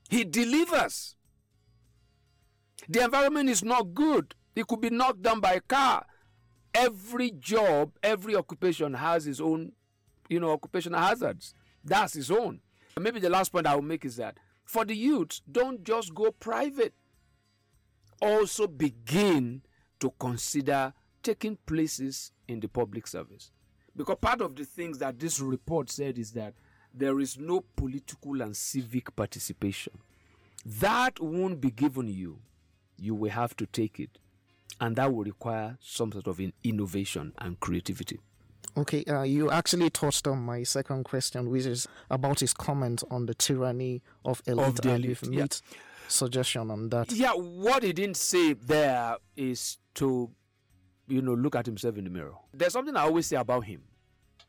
he 0.09 0.25
delivers. 0.25 1.17
The 2.89 3.05
environment 3.05 3.49
is 3.49 3.62
not 3.62 3.95
good. 3.95 4.35
He 4.55 4.65
could 4.65 4.81
be 4.81 4.91
knocked 4.91 5.23
down 5.23 5.41
by 5.41 5.53
a 5.55 5.61
car. 5.61 6.05
Every 6.75 7.31
job, 7.31 7.93
every 8.03 8.35
occupation 8.35 8.95
has 8.95 9.27
its 9.27 9.41
own, 9.41 9.73
you 10.33 10.41
know, 10.41 10.53
occupational 10.53 11.01
hazards. 11.01 11.55
That's 11.85 12.15
his 12.15 12.31
own. 12.31 12.61
And 12.97 13.05
maybe 13.05 13.21
the 13.21 13.31
last 13.31 13.53
point 13.53 13.67
I 13.67 13.75
will 13.75 13.83
make 13.83 14.05
is 14.05 14.17
that 14.17 14.39
for 14.65 14.85
the 14.85 14.97
youth, 14.97 15.41
don't 15.51 15.85
just 15.85 16.15
go 16.15 16.31
private. 16.31 16.95
Also 18.21 18.67
begin 18.67 19.62
to 20.01 20.12
consider 20.19 20.93
taking 21.23 21.59
places 21.67 22.33
in 22.49 22.61
the 22.61 22.69
public 22.69 23.07
service. 23.07 23.51
Because 23.95 24.17
part 24.21 24.41
of 24.41 24.57
the 24.57 24.65
things 24.65 24.99
that 24.99 25.19
this 25.19 25.39
report 25.41 25.91
said 25.91 26.19
is 26.19 26.33
that 26.33 26.55
there 26.95 27.21
is 27.21 27.39
no 27.39 27.65
political 27.77 28.41
and 28.41 28.57
civic 28.57 29.15
participation. 29.15 29.93
That 30.65 31.21
won't 31.21 31.61
be 31.61 31.71
given 31.71 32.09
you. 32.09 32.39
You 32.97 33.15
will 33.15 33.31
have 33.31 33.57
to 33.57 33.67
take 33.67 33.99
it. 34.01 34.19
And 34.81 34.97
that 34.97 35.12
will 35.12 35.25
require 35.25 35.77
some 35.81 36.12
sort 36.12 36.27
of 36.27 36.41
innovation 36.65 37.33
and 37.39 37.61
creativity. 37.61 38.19
Okay, 38.76 39.05
uh, 39.05 39.23
you 39.23 39.50
actually 39.50 39.91
touched 39.91 40.26
on 40.26 40.38
my 40.43 40.62
second 40.62 41.05
question, 41.05 41.50
which 41.50 41.67
is 41.67 41.87
about 42.11 42.41
his 42.41 42.55
comment 42.55 43.05
on 43.11 43.26
the 43.26 43.35
tyranny 43.35 44.02
of 44.25 44.41
elite, 44.47 44.67
Of 44.67 44.75
the 44.81 44.93
and 44.93 45.05
elite, 45.05 45.23
yeah. 45.31 45.47
suggestion 46.09 46.71
on 46.71 46.88
that. 46.88 47.12
Yeah, 47.12 47.33
what 47.33 47.83
he 47.83 47.93
didn't 47.93 48.17
say 48.17 48.55
there 48.55 49.17
is 49.37 49.76
to, 49.97 50.31
you 51.07 51.21
know, 51.21 51.35
look 51.35 51.55
at 51.55 51.67
himself 51.67 51.99
in 51.99 52.05
the 52.05 52.11
mirror. 52.11 52.33
There's 52.55 52.73
something 52.73 52.97
I 52.97 53.02
always 53.02 53.26
say 53.26 53.37
about 53.37 53.64
him, 53.67 53.83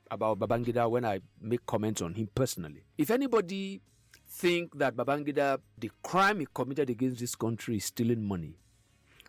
about 0.09 0.39
Babangida, 0.39 0.89
when 0.89 1.03
I 1.03 1.19
make 1.41 1.65
comments 1.65 2.01
on 2.01 2.13
him 2.13 2.29
personally. 2.33 2.85
If 2.97 3.11
anybody 3.11 3.81
think 4.29 4.77
that 4.79 4.95
Babangida, 4.95 5.59
the 5.77 5.91
crime 6.01 6.39
he 6.39 6.47
committed 6.53 6.89
against 6.89 7.19
this 7.19 7.35
country 7.35 7.75
is 7.77 7.85
stealing 7.85 8.25
money, 8.25 8.55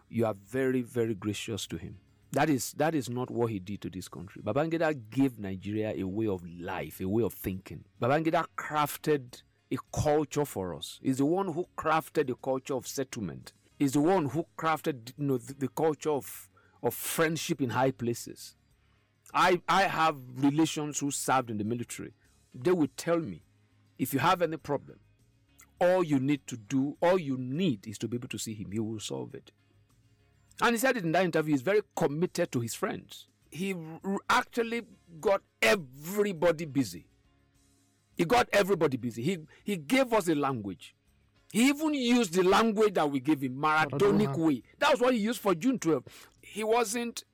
you 0.08 0.24
are 0.24 0.34
very, 0.34 0.82
very 0.82 1.14
gracious 1.14 1.66
to 1.66 1.78
him. 1.78 1.96
That 2.34 2.50
is 2.50 2.72
that 2.72 2.96
is 2.96 3.08
not 3.08 3.30
what 3.30 3.50
he 3.52 3.60
did 3.60 3.80
to 3.82 3.90
this 3.90 4.08
country. 4.08 4.42
Babangida 4.42 4.92
gave 5.10 5.38
Nigeria 5.38 5.94
a 5.96 6.02
way 6.02 6.26
of 6.26 6.44
life, 6.44 7.00
a 7.00 7.08
way 7.08 7.22
of 7.22 7.32
thinking. 7.32 7.84
Babangida 8.02 8.44
crafted 8.56 9.42
a 9.70 9.76
culture 9.92 10.44
for 10.44 10.74
us. 10.74 10.98
He's 11.00 11.18
the 11.18 11.26
one 11.26 11.52
who 11.52 11.66
crafted 11.78 12.26
the 12.26 12.34
culture 12.34 12.74
of 12.74 12.88
settlement. 12.88 13.52
He's 13.78 13.92
the 13.92 14.00
one 14.00 14.26
who 14.26 14.46
crafted 14.58 15.12
you 15.16 15.26
know, 15.26 15.38
the, 15.38 15.54
the 15.54 15.68
culture 15.68 16.10
of, 16.10 16.48
of 16.82 16.94
friendship 16.94 17.60
in 17.60 17.70
high 17.70 17.92
places. 17.92 18.56
I, 19.32 19.60
I 19.68 19.82
have 19.82 20.16
relations 20.36 20.98
who 20.98 21.10
served 21.12 21.50
in 21.50 21.58
the 21.58 21.64
military. 21.64 22.14
They 22.52 22.72
will 22.72 22.90
tell 22.96 23.18
me 23.20 23.42
if 23.98 24.12
you 24.12 24.18
have 24.20 24.42
any 24.42 24.56
problem, 24.56 24.98
all 25.80 26.02
you 26.02 26.18
need 26.18 26.46
to 26.48 26.56
do, 26.56 26.96
all 27.00 27.18
you 27.18 27.36
need 27.36 27.86
is 27.86 27.98
to 27.98 28.08
be 28.08 28.16
able 28.16 28.28
to 28.28 28.38
see 28.38 28.54
him. 28.54 28.72
He 28.72 28.80
will 28.80 29.00
solve 29.00 29.34
it. 29.34 29.52
And 30.62 30.72
he 30.72 30.78
said 30.78 30.96
it 30.96 31.04
in 31.04 31.12
that 31.12 31.24
interview, 31.24 31.52
he's 31.54 31.62
very 31.62 31.82
committed 31.96 32.52
to 32.52 32.60
his 32.60 32.74
friends. 32.74 33.26
He 33.50 33.74
r- 34.04 34.18
actually 34.30 34.82
got 35.20 35.42
everybody 35.60 36.64
busy. 36.64 37.06
He 38.16 38.24
got 38.24 38.48
everybody 38.52 38.96
busy. 38.96 39.22
He, 39.22 39.38
he 39.64 39.76
gave 39.76 40.12
us 40.12 40.28
a 40.28 40.34
language. 40.34 40.94
He 41.52 41.68
even 41.68 41.94
used 41.94 42.34
the 42.34 42.42
language 42.42 42.94
that 42.94 43.10
we 43.10 43.20
gave 43.20 43.42
him, 43.42 43.56
Maradona. 43.56 44.36
way. 44.36 44.62
That 44.78 44.92
was 44.92 45.00
what 45.00 45.14
he 45.14 45.20
used 45.20 45.40
for 45.40 45.54
June 45.54 45.78
12. 45.78 46.04
He 46.42 46.64
wasn't 46.64 47.24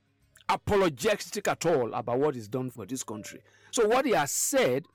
apologetic 0.48 1.48
at 1.48 1.64
all 1.64 1.92
about 1.94 2.18
what 2.18 2.34
he's 2.34 2.48
done 2.48 2.70
for 2.70 2.84
this 2.84 3.02
country. 3.02 3.40
So 3.70 3.86
what 3.86 4.04
he 4.04 4.12
has 4.12 4.30
said 4.30 4.86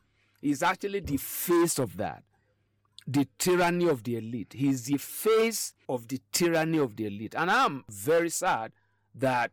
is 0.42 0.62
actually 0.62 1.00
the 1.00 1.18
face 1.18 1.80
of 1.80 1.98
that 1.98 2.24
the 3.08 3.28
tyranny 3.38 3.88
of 3.88 4.04
the 4.04 4.18
elite. 4.18 4.54
He's 4.54 4.86
the 4.86 4.98
face 4.98 5.74
of 5.88 6.08
the 6.08 6.20
tyranny 6.32 6.78
of 6.78 6.96
the 6.96 7.06
elite. 7.06 7.36
And 7.36 7.52
I'm 7.52 7.84
very 7.90 8.30
sad 8.30 8.72
that 9.14 9.52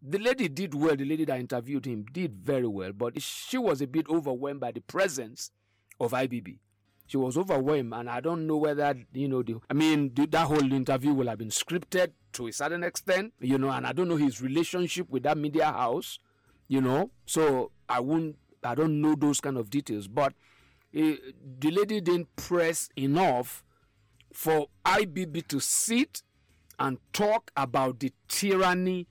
the 0.00 0.18
lady 0.18 0.48
did 0.48 0.74
well. 0.74 0.96
The 0.96 1.04
lady 1.04 1.24
that 1.26 1.38
interviewed 1.38 1.86
him 1.86 2.06
did 2.12 2.34
very 2.34 2.66
well, 2.66 2.92
but 2.92 3.20
she 3.20 3.58
was 3.58 3.80
a 3.80 3.86
bit 3.86 4.08
overwhelmed 4.08 4.60
by 4.60 4.72
the 4.72 4.80
presence 4.80 5.50
of 6.00 6.12
IBB. 6.12 6.58
She 7.06 7.16
was 7.16 7.38
overwhelmed, 7.38 7.94
and 7.94 8.08
I 8.08 8.20
don't 8.20 8.46
know 8.46 8.58
whether 8.58 8.94
you 9.14 9.28
know. 9.28 9.42
The, 9.42 9.56
I 9.70 9.72
mean, 9.72 10.12
the, 10.14 10.26
that 10.26 10.46
whole 10.46 10.72
interview 10.72 11.14
will 11.14 11.28
have 11.28 11.38
been 11.38 11.48
scripted 11.48 12.12
to 12.34 12.48
a 12.48 12.52
certain 12.52 12.84
extent, 12.84 13.32
you 13.40 13.56
know. 13.56 13.70
And 13.70 13.86
I 13.86 13.92
don't 13.92 14.08
know 14.08 14.16
his 14.16 14.42
relationship 14.42 15.08
with 15.08 15.22
that 15.22 15.38
media 15.38 15.66
house, 15.72 16.18
you 16.68 16.82
know. 16.82 17.10
So 17.24 17.70
I 17.88 18.00
won't. 18.00 18.36
I 18.62 18.74
don't 18.74 19.00
know 19.00 19.14
those 19.14 19.40
kind 19.40 19.56
of 19.56 19.70
details, 19.70 20.06
but 20.06 20.34
eh, 20.94 21.16
the 21.60 21.70
lady 21.70 22.00
didn't 22.00 22.34
press 22.36 22.88
enough 22.96 23.64
for 24.32 24.68
IBB 24.84 25.46
to 25.48 25.60
sit 25.60 26.22
and 26.78 26.98
talk 27.12 27.50
about 27.56 27.98
the 27.98 28.12
tyranny 28.28 29.06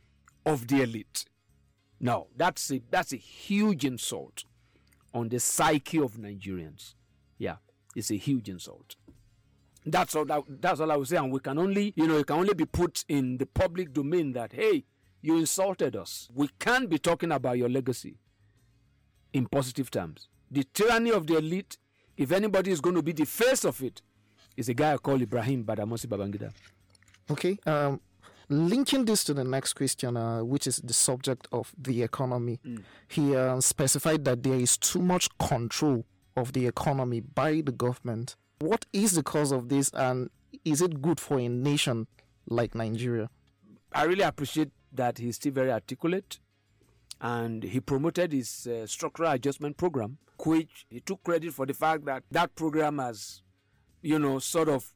of 0.46 0.68
the 0.68 0.82
elite. 0.82 1.26
No, 2.00 2.28
that's 2.36 2.72
a 2.72 2.82
that's 2.90 3.12
a 3.12 3.18
huge 3.18 3.84
insult 3.84 4.44
on 5.14 5.30
the 5.30 5.40
psyche 5.40 6.00
of 6.00 6.14
Nigerians. 6.14 6.94
Yeah, 7.38 7.58
it's 7.96 8.12
a 8.12 8.16
huge 8.18 8.48
insult. 8.50 8.96
That's 9.86 10.16
all. 10.16 10.26
That, 10.26 10.44
that's 10.48 10.80
all 10.80 10.92
I 10.92 10.96
would 10.96 11.08
say. 11.08 11.18
And 11.18 11.32
we 11.32 11.40
can 11.40 11.58
only, 11.58 11.94
you 11.96 12.08
know, 12.08 12.18
it 12.18 12.28
can 12.28 12.38
only 12.38 12.54
be 12.54 12.66
put 12.66 13.04
in 13.08 13.38
the 13.38 13.46
public 13.46 13.94
domain 13.94 14.34
that 14.34 14.54
hey, 14.54 14.86
you 15.22 15.38
insulted 15.38 15.96
us. 15.96 16.30
We 16.34 16.50
can't 16.60 16.90
be 16.90 17.00
talking 17.00 17.32
about 17.32 17.58
your 17.58 17.70
legacy 17.70 18.18
in 19.34 19.48
positive 19.48 19.90
terms. 19.90 20.30
The 20.52 20.64
tyranny 20.74 21.12
of 21.12 21.28
the 21.28 21.38
elite, 21.38 21.78
if 22.16 22.32
anybody 22.32 22.72
is 22.72 22.82
going 22.82 22.96
to 22.96 23.04
be 23.04 23.12
the 23.12 23.26
face 23.26 23.66
of 23.66 23.82
it, 23.84 24.02
is 24.56 24.70
a 24.70 24.74
guy 24.74 24.98
called 24.98 25.22
Ibrahim 25.22 25.64
Badamosi 25.64 26.08
Babangida. 26.08 26.52
Okay. 27.30 27.58
Um, 27.66 28.00
linking 28.50 29.06
this 29.06 29.24
to 29.26 29.34
the 29.34 29.44
next 29.44 29.74
question, 29.74 30.16
uh, 30.18 30.44
which 30.44 30.68
is 30.68 30.78
the 30.78 30.94
subject 30.94 31.48
of 31.52 31.74
the 31.78 32.02
economy, 32.02 32.60
he 33.08 33.36
uh, 33.36 33.60
specified 33.60 34.26
that 34.26 34.44
there 34.44 34.56
is 34.56 34.78
too 34.78 35.02
much 35.02 35.30
control 35.38 36.06
of 36.36 36.54
the 36.54 36.66
economy 36.68 37.20
by 37.20 37.62
the 37.62 37.72
government. 37.72 38.36
What 38.60 38.86
is 38.94 39.12
the 39.14 39.24
cause 39.24 39.52
of 39.52 39.70
this, 39.70 39.92
and 39.94 40.30
is 40.66 40.82
it 40.82 41.02
good 41.02 41.20
for 41.20 41.40
a 41.40 41.48
nation 41.50 42.08
like 42.48 42.74
Nigeria? 42.74 43.30
I 43.94 44.04
really 44.06 44.24
appreciate 44.24 44.72
that 44.94 45.18
he's 45.18 45.36
still 45.36 45.52
very 45.52 45.72
articulate 45.72 46.40
and 47.22 47.64
he 47.64 47.80
promoted 47.80 48.32
his 48.32 48.68
uh, 48.68 48.86
structural 48.86 49.32
adjustment 49.32 49.78
program, 49.78 50.18
which 50.40 50.86
he 50.90 51.00
took 51.00 51.24
credit 51.24 51.54
for 51.54 51.66
the 51.66 51.74
fact 51.74 52.06
that 52.06 52.24
that 52.32 52.54
program 52.56 53.00
has, 53.00 53.42
you 54.02 54.20
know, 54.20 54.40
sort 54.40 54.70
of 54.70 54.94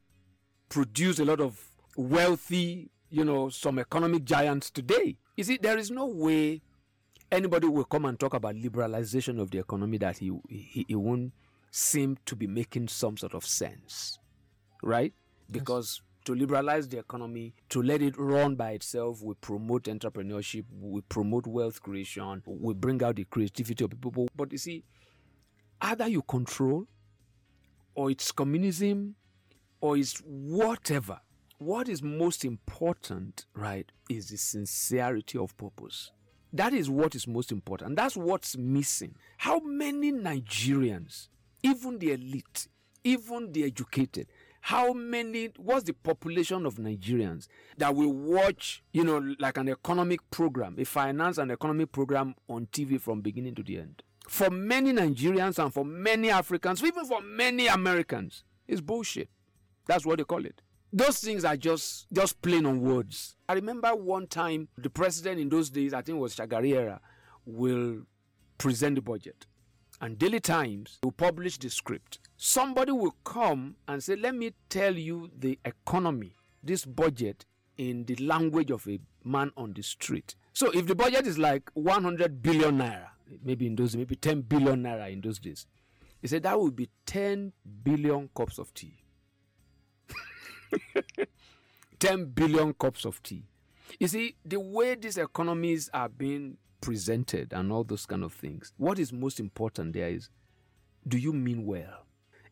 produced 0.70 1.20
a 1.20 1.25
lot 1.25 1.40
of 1.40 1.60
wealthy, 1.98 2.90
you 3.10 3.25
know, 3.25 3.50
some 3.50 3.80
economic 3.80 4.24
giants 4.24 4.70
today. 4.70 5.18
You 5.36 5.44
see, 5.44 5.58
there 5.58 5.78
is 5.78 5.90
no 5.92 6.06
way 6.06 6.62
anybody 7.32 7.68
will 7.68 7.86
come 7.86 8.06
and 8.06 8.20
talk 8.20 8.34
about 8.34 8.56
liberalization 8.56 9.40
of 9.40 9.51
the 9.51 9.60
economy 9.60 9.98
that 9.98 10.18
he, 10.18 10.32
he, 10.50 10.86
he 10.88 10.96
won't 10.96 11.34
seem 11.72 12.18
to 12.25 12.36
be 12.36 12.48
making 12.48 12.90
some 12.90 13.18
sort 13.18 13.34
of 13.34 13.46
sense, 13.46 14.20
right? 14.84 15.13
Because 15.50 16.01
to 16.25 16.36
liberalize 16.36 16.88
the 16.88 17.00
economy, 17.00 17.54
to 17.70 17.82
let 17.82 18.01
it 18.01 18.18
run 18.18 18.56
by 18.56 18.72
itself, 18.72 19.22
we 19.22 19.34
promote 19.36 19.84
entrepreneurship, 19.84 20.66
we 20.80 21.01
promote 21.01 21.48
wealth 21.48 21.82
creation, 21.82 22.42
we 22.46 22.74
bring 22.74 23.01
out 23.04 23.16
the 23.16 23.24
creativity 23.25 23.84
of 23.84 23.92
people. 24.01 24.28
But 24.36 24.51
you 24.51 24.58
see, 24.58 24.84
either 25.82 26.08
you 26.08 26.22
control, 26.22 26.88
or 27.96 28.12
it's 28.12 28.32
communism, 28.32 29.16
or 29.82 29.98
it's 29.98 30.18
whatever. 30.25 31.20
What 31.58 31.90
is 31.90 32.01
most 32.01 32.46
important, 32.46 33.46
right, 33.54 33.92
is 34.10 34.30
the 34.30 34.38
sincerity 34.38 35.38
of 35.38 35.56
purpose. 35.58 36.12
That 36.54 36.74
is 36.74 36.90
what 36.90 37.16
is 37.16 37.28
most 37.28 37.51
important. 37.51 37.96
That's 37.96 38.18
what's 38.18 38.58
missing. 38.58 39.16
How 39.38 39.60
many 39.60 40.12
Nigerians, 40.12 41.28
even 41.63 42.00
the 42.00 42.12
elite, 42.13 42.68
even 43.04 43.51
the 43.51 43.63
educated, 43.63 44.28
how 44.62 44.94
many 44.94 45.50
what's 45.58 45.84
the 45.84 45.94
population 45.94 46.65
of 46.65 46.75
nigerians 46.75 47.48
that 47.77 47.96
will 47.96 48.13
watch 48.13 48.84
you 48.94 49.03
know 49.03 49.34
like 49.39 49.58
an 49.58 49.68
economic 49.70 50.20
program 50.30 50.75
a 50.77 50.86
finance 50.86 51.38
and 51.39 51.51
economic 51.51 51.91
program 51.91 52.36
on 52.48 52.68
tv 52.68 53.00
from 53.01 53.22
beginning 53.22 53.56
to 53.56 53.63
the 53.63 53.77
end? 53.77 54.03
For 54.30 54.50
many 54.50 54.94
nigerians 54.94 55.62
and 55.62 55.74
for 55.74 55.84
many 55.84 56.30
africans 56.30 56.84
even 56.84 57.06
for 57.06 57.22
many 57.22 57.68
americans 57.68 58.44
it's 58.68 58.82
bullshit. 58.82 59.27
That's 59.86 60.06
what 60.06 60.20
they 60.20 60.24
call 60.24 60.46
it. 60.46 60.62
Those 60.94 61.20
things 61.20 61.44
are 61.44 61.58
just 61.58 62.08
just 62.13 62.41
plain 62.41 62.65
on 62.65 62.82
words. 62.82 63.36
I 63.50 63.53
remember 63.53 63.94
one 63.96 64.27
time 64.27 64.70
the 64.77 64.89
president 64.89 65.39
in 65.41 65.50
those 65.50 65.70
days 65.70 65.94
i 65.94 66.01
think 66.01 66.18
it 66.18 66.22
was 66.22 66.36
shagari 66.36 66.74
era 66.74 67.01
will 67.46 68.03
present 68.58 68.96
the 68.96 69.01
budget 69.01 69.48
and 70.01 70.17
Daily 70.17 70.39
Times 70.39 70.98
will 71.03 71.12
publish 71.12 71.58
the 71.60 71.70
script. 71.70 72.20
Somebody 72.36 72.91
will 72.91 73.15
come 73.24 73.75
and 73.88 74.03
say, 74.03 74.15
Let 74.15 74.36
me 74.36 74.53
tell 74.67 74.98
you 74.98 75.29
the 75.38 75.60
economy, 75.63 76.34
this 76.63 76.86
budget 76.86 77.46
in 77.77 78.05
the 78.05 78.15
language 78.15 78.72
of 78.72 78.88
a 78.88 79.00
man 79.24 79.51
on 79.55 79.74
the 79.74 79.84
street. 79.84 80.36
So 80.53 80.72
if 80.72 80.88
the 80.88 80.96
budget 80.96 81.27
is 81.27 81.38
like 81.38 81.70
100 81.75 82.41
billion 82.41 82.79
naira, 82.79 83.10
maybe 83.43 83.67
in 83.67 83.75
those 83.75 83.96
maybe 83.96 84.15
10 84.15 84.41
billion 84.41 84.84
naira 84.84 85.12
in 85.12 85.22
those 85.22 85.39
days, 85.39 85.67
he 86.20 86.27
said 86.27 86.43
that 86.43 86.60
would 86.60 86.75
be 86.75 86.89
10 87.05 87.53
billion 87.84 88.29
cups 88.36 88.58
of 88.58 88.74
tea. 88.74 89.03
10 92.00 92.25
billion 92.25 92.74
cups 92.74 93.05
of 93.05 93.22
tea. 93.22 93.46
You 94.00 94.08
see, 94.08 94.36
the 94.43 94.60
way 94.60 94.96
these 94.96 95.17
economies 95.17 95.89
are 95.93 96.10
being 96.10 96.58
presented 96.81 97.53
and 97.53 97.71
all 97.71 97.83
those 97.83 98.05
kind 98.05 98.23
of 98.23 98.33
things. 98.33 98.73
What 98.77 99.00
is 99.00 99.13
most 99.13 99.39
important 99.39 99.93
there 99.93 100.09
is 100.09 100.29
do 101.07 101.17
you 101.17 101.31
mean 101.33 101.65
well? 101.65 102.05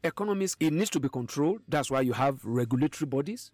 Economies, 0.03 0.55
it 0.59 0.71
needs 0.71 0.89
to 0.91 0.99
be 0.99 1.09
controlled. 1.09 1.59
That's 1.67 1.91
why 1.91 2.01
you 2.01 2.13
have 2.13 2.43
regulatory 2.45 3.07
bodies. 3.07 3.51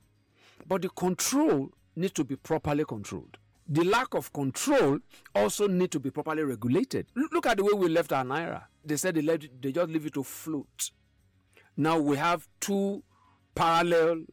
But 0.68 0.84
the 0.84 0.90
control 0.90 1.72
needs 1.96 2.14
to 2.14 2.24
be 2.24 2.36
properly 2.36 2.86
controlled. 2.86 3.38
The 3.68 3.84
lack 3.84 4.14
of 4.14 4.32
control 4.32 5.00
also 5.34 5.68
need 5.68 5.92
to 5.92 6.00
be 6.00 6.12
properly 6.12 6.44
regulated. 6.44 7.08
Look 7.16 7.48
at 7.48 7.58
the 7.58 7.64
way 7.64 7.74
we 7.74 7.90
left 7.90 8.14
our 8.14 8.24
naira. 8.24 8.64
They 8.86 8.96
said 8.96 9.16
they 9.16 9.22
let 9.24 9.42
they 9.60 9.72
just 9.72 9.90
leave 9.90 10.06
it 10.06 10.14
to 10.14 10.24
float. 10.24 10.92
Now 11.76 11.98
we 12.00 12.16
have 12.18 12.48
two 12.60 13.04
parallel 13.56 14.26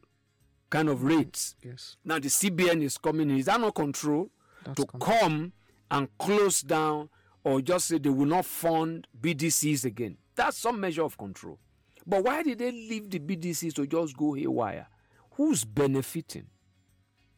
kind 0.69 0.87
of 0.87 1.03
rates. 1.03 1.55
Yes. 1.63 1.97
Now 2.05 2.19
the 2.19 2.27
CBN 2.29 2.83
is 2.83 2.97
coming. 2.99 3.31
Is 3.31 3.45
that 3.47 3.59
not 3.59 3.73
control 3.73 4.29
That's 4.63 4.79
to 4.79 4.85
control. 4.85 5.19
come 5.19 5.53
and 5.93 6.09
close 6.17 6.61
down 6.61 7.07
or 7.43 7.61
just 7.61 7.87
say 7.87 7.99
they 7.99 8.09
will 8.09 8.25
not 8.25 8.45
fund 8.45 9.07
BDCs 9.21 9.85
again? 9.85 10.17
That's 10.35 10.57
some 10.57 10.79
measure 10.79 11.03
of 11.03 11.17
control. 11.17 11.59
But 12.05 12.23
why 12.23 12.43
did 12.43 12.57
they 12.57 12.71
leave 12.71 13.09
the 13.09 13.19
BDCs 13.19 13.75
to 13.75 13.87
just 13.87 14.17
go 14.17 14.33
haywire? 14.33 14.87
Who's 15.35 15.63
benefiting? 15.63 16.47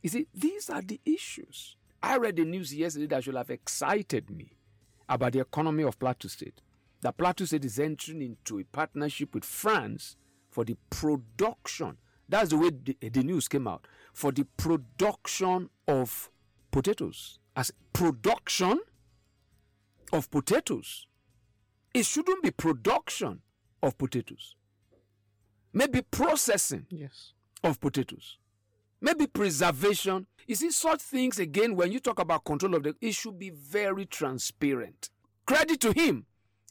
You 0.02 0.10
see, 0.10 0.28
these 0.34 0.70
are 0.70 0.82
the 0.82 1.00
issues. 1.06 1.76
I 2.02 2.18
read 2.18 2.38
the 2.38 2.46
news 2.46 2.74
yesterday 2.74 3.08
that 3.08 3.24
should 3.24 3.36
have 3.36 3.50
excited 3.50 4.30
me 4.30 4.54
about 5.10 5.34
the 5.34 5.40
economy 5.40 5.84
of 5.84 6.00
Plateau 6.00 6.28
State. 6.28 6.62
That 7.02 7.18
Plateau 7.18 7.46
State 7.46 7.66
is 7.66 7.78
entering 7.78 8.22
into 8.22 8.60
a 8.60 8.64
partnership 8.64 9.34
with 9.34 9.44
France 9.44 10.16
for 10.50 10.64
the 10.64 10.78
production. 10.90 11.98
That's 12.28 12.50
the 12.52 12.58
way 12.58 12.70
the, 12.70 13.10
the 13.10 13.24
news 13.24 13.48
came 13.48 13.68
out. 13.68 13.86
For 14.14 14.32
the 14.32 14.46
production 14.58 15.70
of 15.88 16.30
potatoes. 16.72 17.40
As 17.56 17.72
production 17.94 18.80
of 20.12 20.30
potatoes. 20.30 21.08
It 21.94 22.06
shouldn't 22.06 22.44
be 22.44 22.52
production 22.52 23.42
of 23.82 23.98
potatoes. 23.98 24.56
Maybe 25.74 26.02
processing 26.02 26.86
Yes. 26.90 27.34
of 27.64 27.80
potatoes. 27.80 28.38
Maybe 29.02 29.28
preservation. 29.28 30.26
You 30.48 30.56
see, 30.56 30.72
such 30.72 31.02
things 31.02 31.40
again, 31.40 31.76
when 31.76 31.92
you 31.92 32.00
talk 32.00 32.20
about 32.20 32.44
control 32.46 32.76
of 32.76 32.84
the, 32.84 32.96
it 33.02 33.14
should 33.14 33.38
be 33.38 33.50
very 33.50 34.06
transparent. 34.06 35.10
Credit 35.46 35.80
to 35.82 35.92
him. 35.94 36.26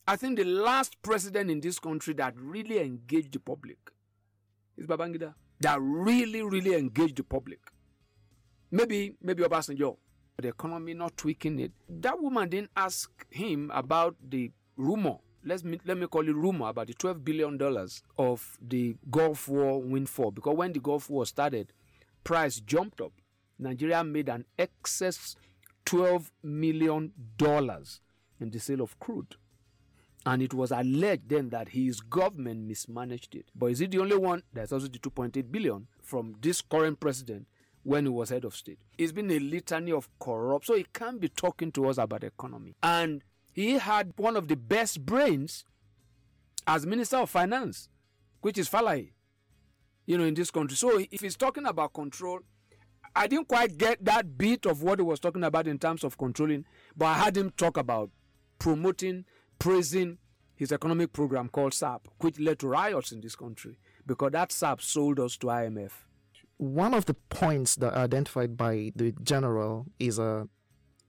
I 0.07 0.17
think 0.17 0.37
the 0.39 0.45
last 0.45 1.01
president 1.03 1.51
in 1.51 1.61
this 1.61 1.79
country 1.79 2.13
that 2.15 2.35
really 2.37 2.79
engaged 2.79 3.33
the 3.33 3.41
public 3.41 3.79
is 4.77 4.87
Babangida. 4.87 5.35
That 5.61 5.81
really, 5.81 6.43
really 6.43 6.75
engaged 6.75 7.17
the 7.17 7.25
public. 7.25 7.61
Maybe, 8.71 9.15
maybe 9.23 9.43
Obasanjo. 9.43 9.97
The 10.39 10.49
economy 10.49 10.95
not 10.95 11.17
tweaking 11.17 11.61
it. 11.61 11.73
That 11.89 12.21
woman 12.21 12.49
didn't 12.49 12.71
ask 12.77 13.11
him 13.31 13.71
about 13.73 14.17
the 14.29 14.51
rumor. 14.77 15.19
Let's 15.45 15.63
me, 15.63 15.79
let 15.85 15.97
me 15.97 16.07
call 16.07 16.29
it 16.29 16.35
rumor 16.35 16.69
about 16.69 16.89
the 16.89 16.95
twelve 16.95 17.25
billion 17.25 17.57
dollars 17.57 18.03
of 18.19 18.59
the 18.61 18.97
Gulf 19.11 19.47
War 19.49 19.81
windfall. 19.81 20.33
Because 20.33 20.57
when 20.57 20.73
the 20.73 20.81
Gulf 20.81 21.09
War 21.09 21.25
started, 21.25 21.73
price 22.25 22.59
jumped 22.61 23.01
up. 23.01 23.13
Nigeria 23.59 24.03
made 24.03 24.29
an 24.29 24.45
excess 24.59 25.37
twelve 25.85 26.33
million 26.43 27.13
dollars 27.37 28.01
in 28.41 28.51
the 28.51 28.59
sale 28.59 28.81
of 28.81 28.99
crude. 28.99 29.37
And 30.27 30.43
it 30.43 30.55
was 30.55 30.73
alleged 30.73 31.29
then 31.29 31.51
that 31.51 31.69
his 31.69 32.01
government 32.01 32.67
mismanaged 32.67 33.37
it. 33.37 33.45
But 33.55 33.67
is 33.67 33.83
it 33.83 33.91
the 33.93 33.99
only 34.01 34.17
one? 34.17 34.43
There's 34.53 34.73
also 34.73 34.89
the 34.89 34.99
2.8 34.99 35.53
billion 35.53 35.87
from 36.03 36.37
this 36.41 36.63
current 36.63 36.99
president 36.99 37.47
when 37.85 38.07
he 38.07 38.11
was 38.11 38.31
head 38.31 38.45
of 38.45 38.57
state. 38.57 38.79
It's 38.99 39.13
been 39.13 39.31
a 39.31 39.39
litany 39.39 39.93
of 39.93 40.09
corrupt, 40.19 40.67
so 40.67 40.75
he 40.75 40.87
can't 40.93 41.21
be 41.21 41.29
talking 41.29 41.71
to 41.73 41.89
us 41.89 41.99
about 41.99 42.25
economy. 42.25 42.75
And 42.83 43.23
he 43.53 43.75
had 43.75 44.13
one 44.17 44.37
of 44.37 44.49
the 44.49 44.57
best 44.57 45.07
brains 45.07 45.65
as 46.67 46.87
Minister 46.87 47.19
of 47.19 47.31
Finance, 47.31 47.89
which 48.41 48.59
is 48.59 48.69
Falae, 48.69 49.13
you 50.07 50.19
know, 50.19 50.25
in 50.25 50.35
this 50.35 50.51
country. 50.51 50.77
So 50.77 50.99
if 50.99 51.21
he's 51.21 51.37
talking 51.37 51.67
about 51.67 51.93
control, 51.93 52.41
I 53.15 53.27
didn't 53.27 53.49
quite 53.49 53.77
get 53.79 54.05
that 54.07 54.37
bit 54.37 54.67
of 54.67 54.83
what 54.83 54.99
he 54.99 55.05
was 55.05 55.21
talking 55.21 55.45
about 55.45 55.69
in 55.69 55.79
terms 55.79 56.03
of 56.03 56.19
controlling, 56.19 56.65
but 56.97 57.07
I 57.07 57.15
had 57.15 57.37
him 57.37 57.51
talk 57.51 57.77
about 57.77 58.11
promoting, 58.59 59.25
praising 59.59 60.19
his 60.57 60.73
economic 60.73 61.13
program 61.13 61.49
called 61.49 61.75
SAP, 61.75 62.09
which 62.21 62.41
led 62.41 62.59
to 62.61 62.69
riots 62.69 63.13
in 63.13 63.21
this 63.21 63.37
country 63.37 63.79
because 64.07 64.33
that 64.33 64.53
SAP 64.53 64.81
sold 64.81 65.21
us 65.21 65.37
to 65.39 65.49
IMF. 65.49 65.93
One 66.57 66.95
of 66.95 67.07
the 67.07 67.15
points 67.15 67.77
that 67.77 67.95
are 67.95 68.05
identified 68.05 68.57
by 68.57 68.93
the 68.95 69.13
general 69.23 69.87
is, 69.99 70.19
uh, 70.19 70.45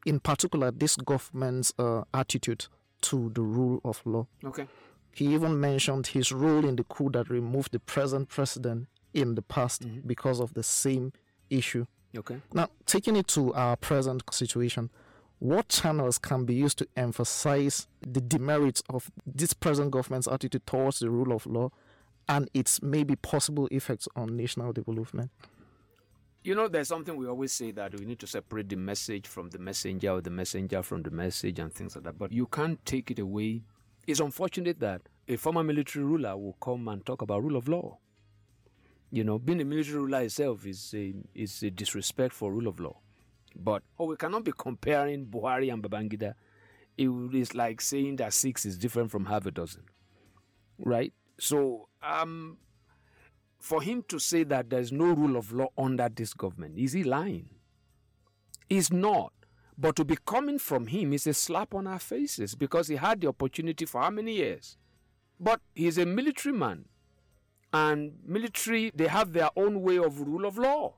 in 0.06 0.20
particular, 0.20 0.72
this 0.72 0.96
government's 0.96 1.74
uh, 1.78 2.04
attitude 2.14 2.68
to 3.02 3.32
the 3.34 3.42
rule 3.42 3.80
of 3.84 4.02
law. 4.06 4.28
Okay. 4.44 4.68
He 5.14 5.34
even 5.34 5.60
mentioned 5.60 6.08
his 6.08 6.32
role 6.32 6.66
in 6.66 6.76
the 6.76 6.84
coup 6.84 7.10
that 7.12 7.30
removed 7.30 7.72
the 7.72 7.80
present 7.80 8.28
president 8.30 8.88
in 9.14 9.36
the 9.36 9.42
past 9.42 9.86
because 10.06 10.40
of 10.40 10.54
the 10.56 10.64
same 10.64 11.14
issue. 11.50 11.86
Okay. 12.18 12.42
Now, 12.54 12.70
taking 12.86 13.16
it 13.16 13.28
to 13.30 13.54
our 13.54 13.78
present 13.78 14.24
situation, 14.32 14.90
what 15.40 15.70
channels 15.70 16.18
can 16.18 16.46
be 16.46 16.54
used 16.54 16.78
to 16.80 16.88
emphasize 16.96 17.88
the 18.02 18.22
demerits 18.22 18.82
of 18.90 19.12
this 19.26 19.54
present 19.54 19.92
government's 19.92 20.28
attitude 20.28 20.66
towards 20.66 21.00
the 21.00 21.10
rule 21.10 21.34
of 21.34 21.46
law 21.46 21.72
and 22.28 22.50
its 22.54 22.82
maybe 22.82 23.16
possible 23.16 23.68
effects 23.72 24.08
on 24.16 24.36
national 24.36 24.74
development? 24.74 25.32
You 26.44 26.54
know, 26.54 26.68
there's 26.68 26.88
something 26.88 27.16
we 27.16 27.28
always 27.28 27.52
say 27.52 27.72
that 27.72 28.00
we 28.00 28.06
need 28.06 28.20
to 28.20 28.28
separate 28.28 28.70
the 28.70 28.76
message 28.76 29.28
from 29.28 29.50
the 29.50 29.58
messenger 29.58 30.12
or 30.12 30.22
the 30.22 30.30
messenger 30.30 30.84
from 30.84 31.02
the 31.02 31.10
message 31.10 31.58
and 31.58 31.74
things 31.74 31.96
like 31.96 32.04
that. 32.06 32.20
But 32.20 32.32
you 32.32 32.46
can't 32.46 32.84
take 32.86 33.10
it 33.10 33.18
away. 33.18 33.64
It's 34.06 34.20
unfortunate 34.20 34.80
that 34.80 35.02
a 35.28 35.38
former 35.38 35.64
military 35.64 36.06
ruler 36.06 36.38
will 36.38 36.56
come 36.62 36.88
and 36.88 37.04
talk 37.04 37.24
about 37.24 37.42
rule 37.44 37.56
of 37.58 37.68
law. 37.68 37.98
You 39.10 39.24
know, 39.24 39.40
being 39.40 39.60
a 39.62 39.66
military 39.66 39.98
ruler 39.98 40.22
itself 40.22 40.66
is 40.68 40.94
a, 40.94 41.16
is 41.34 41.64
a 41.64 41.72
disrespect 41.72 42.34
for 42.34 42.52
rule 42.52 42.68
of 42.68 42.80
law. 42.80 42.98
But 43.56 43.84
oh, 43.98 44.06
we 44.06 44.16
cannot 44.16 44.44
be 44.44 44.52
comparing 44.56 45.26
Buhari 45.26 45.72
and 45.74 45.82
Babangida. 45.82 46.36
It 46.98 47.10
is 47.34 47.56
like 47.56 47.82
saying 47.82 48.18
that 48.18 48.34
six 48.34 48.66
is 48.66 48.78
different 48.78 49.12
from 49.12 49.26
half 49.26 49.46
a 49.46 49.52
dozen, 49.52 49.84
right? 50.78 51.14
So, 51.40 51.90
um, 52.06 52.58
for 53.60 53.82
him 53.82 54.04
to 54.08 54.20
say 54.20 54.44
that 54.44 54.70
there's 54.70 54.92
no 54.92 55.06
rule 55.06 55.38
of 55.38 55.52
law 55.52 55.70
under 55.78 56.08
this 56.10 56.34
government, 56.34 56.78
is 56.78 56.94
he 56.94 57.04
lying? 57.04 57.50
He's 58.70 58.92
not. 58.92 59.34
But 59.78 59.96
to 59.98 60.06
be 60.06 60.18
coming 60.26 60.58
from 60.60 60.88
him 60.88 61.12
is 61.14 61.28
a 61.28 61.34
slap 61.34 61.74
on 61.74 61.86
our 61.88 62.00
faces 62.00 62.56
because 62.56 62.88
he 62.88 62.96
had 62.96 63.22
the 63.22 63.28
opportunity 63.28 63.86
for 63.86 64.02
how 64.02 64.10
many 64.10 64.34
years? 64.34 64.78
But 65.40 65.60
he's 65.74 65.98
a 65.98 66.06
military 66.06 66.56
man. 66.56 66.86
And 67.74 68.14
military, 68.26 68.92
they 68.96 69.08
have 69.08 69.34
their 69.34 69.50
own 69.58 69.82
way 69.82 69.98
of 69.98 70.22
rule 70.22 70.46
of 70.46 70.58
law. 70.58 70.96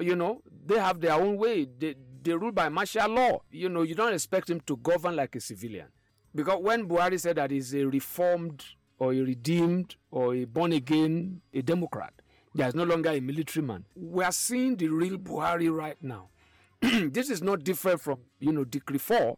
You 0.00 0.16
know, 0.16 0.42
they 0.64 0.78
have 0.78 1.00
their 1.00 1.14
own 1.14 1.36
way. 1.36 1.66
They, 1.66 1.96
they 2.22 2.32
rule 2.32 2.52
by 2.52 2.70
martial 2.70 3.08
law. 3.10 3.40
You 3.50 3.68
know, 3.68 3.82
you 3.82 3.94
don't 3.94 4.14
expect 4.14 4.48
him 4.48 4.60
to 4.60 4.76
govern 4.78 5.16
like 5.16 5.36
a 5.36 5.40
civilian. 5.40 5.88
Because 6.34 6.62
when 6.62 6.88
Buhari 6.88 7.20
said 7.20 7.36
that 7.36 7.50
he's 7.50 7.74
a 7.74 7.84
reformed 7.84 8.64
or 8.98 9.12
a 9.12 9.20
redeemed 9.20 9.96
or 10.10 10.34
a 10.34 10.44
born 10.44 10.72
again, 10.72 11.40
a 11.52 11.62
Democrat, 11.62 12.12
there's 12.54 12.74
no 12.74 12.84
longer 12.84 13.10
a 13.10 13.20
military 13.20 13.64
man. 13.64 13.84
We 13.94 14.24
are 14.24 14.32
seeing 14.32 14.76
the 14.76 14.88
real 14.88 15.18
Buhari 15.18 15.74
right 15.74 15.96
now. 16.02 16.28
this 16.80 17.30
is 17.30 17.42
not 17.42 17.64
different 17.64 18.00
from, 18.00 18.18
you 18.40 18.52
know, 18.52 18.64
Decree 18.64 18.98
4, 18.98 19.36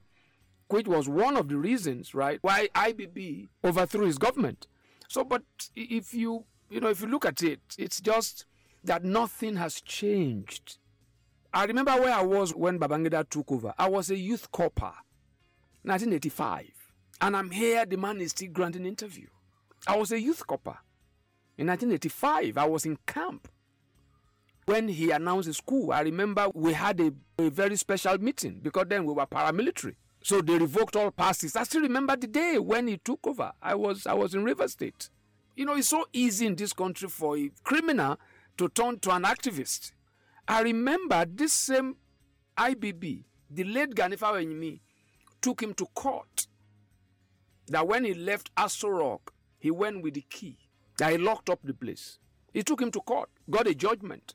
which 0.68 0.87
was 0.87 1.09
one 1.09 1.37
of 1.37 1.49
the 1.49 1.57
reasons, 1.57 2.14
right, 2.14 2.38
why 2.42 2.68
IBB 2.75 3.49
overthrew 3.64 4.07
his 4.07 4.18
government. 4.18 4.66
So, 5.09 5.25
but 5.25 5.42
if 5.75 6.14
you 6.14 6.44
you 6.70 6.81
know, 6.81 6.88
if 6.88 7.01
you 7.01 7.09
look 7.09 7.27
at 7.27 7.42
it, 7.42 7.61
it's 7.77 8.01
just 8.01 8.46
that 8.85 9.05
nothing 9.05 9.57
has 9.57 9.81
changed. 9.81 10.79
I 11.53 11.64
remember 11.64 11.92
where 12.01 12.14
I 12.14 12.23
was 12.23 12.55
when 12.55 12.79
Babangida 12.79 13.29
took 13.29 13.51
over. 13.51 13.75
I 13.77 13.88
was 13.88 14.09
a 14.11 14.16
youth 14.16 14.51
corper, 14.53 14.94
1985. 15.83 16.70
And 17.20 17.37
I'm 17.37 17.51
here, 17.51 17.85
the 17.85 17.96
man 17.96 18.20
is 18.20 18.31
still 18.31 18.51
granting 18.53 18.87
interview. 18.87 19.27
I 19.87 19.97
was 19.97 20.12
a 20.12 20.21
youth 20.21 20.47
corper. 20.47 20.77
In 21.57 21.66
1985, 21.66 22.59
I 22.59 22.66
was 22.66 22.87
in 22.87 22.99
camp. 23.07 23.49
When 24.66 24.88
he 24.88 25.11
announced 25.11 25.49
the 25.49 25.55
school, 25.55 25.93
I 25.93 26.01
remember 26.03 26.49
we 26.55 26.73
had 26.73 27.01
a, 27.01 27.12
a 27.38 27.51
very 27.51 27.77
special 27.77 28.19
meeting 28.19 28.61
because 28.62 28.87
then 28.88 29.05
we 29.05 29.12
were 29.12 29.27
paramilitary. 29.27 29.97
So 30.23 30.43
they 30.43 30.59
revoked 30.59 30.97
all 30.97 31.11
passes. 31.11 31.57
I 31.57 31.64
still 31.64 31.83
remember 31.83 32.14
the 32.14 32.27
day 32.27 32.59
when 32.59 32.87
he 32.87 32.99
took 32.99 33.27
over. 33.27 33.53
I 33.61 33.75
was 33.75 34.07
I 34.07 34.12
was 34.14 34.35
in 34.35 34.45
River 34.45 34.69
State. 34.69 35.09
You 35.57 35.64
know, 35.64 35.75
it's 35.75 35.88
so 35.88 36.07
easy 36.12 36.47
in 36.47 36.55
this 36.57 36.73
country 36.73 37.09
for 37.09 37.37
a 37.37 37.51
criminal 37.64 38.19
to 38.59 38.69
turn 38.69 38.99
to 39.01 39.11
an 39.12 39.25
activist. 39.25 39.93
I 40.47 40.62
remember 40.62 41.25
this 41.27 41.53
same 41.53 41.97
IBB, 42.57 43.25
the 43.51 43.64
late 43.64 43.95
Gani 43.95 44.16
Fawehinmi, 44.16 44.81
took 45.40 45.62
him 45.62 45.75
to 45.75 45.87
court. 45.95 46.47
That 47.69 47.87
when 47.87 48.05
he 48.05 48.14
left 48.14 48.55
Aso 48.57 48.90
Rock, 48.90 49.33
he 49.61 49.70
went 49.70 50.03
with 50.03 50.14
the 50.14 50.23
key. 50.23 50.57
He 50.99 51.16
locked 51.18 51.49
up 51.49 51.61
the 51.62 51.75
place. 51.75 52.18
He 52.53 52.62
took 52.62 52.83
him 52.83 52.90
to 52.90 53.01
court, 53.01 53.31
got 53.49 53.66
a 53.68 53.75
judgment. 53.75 54.35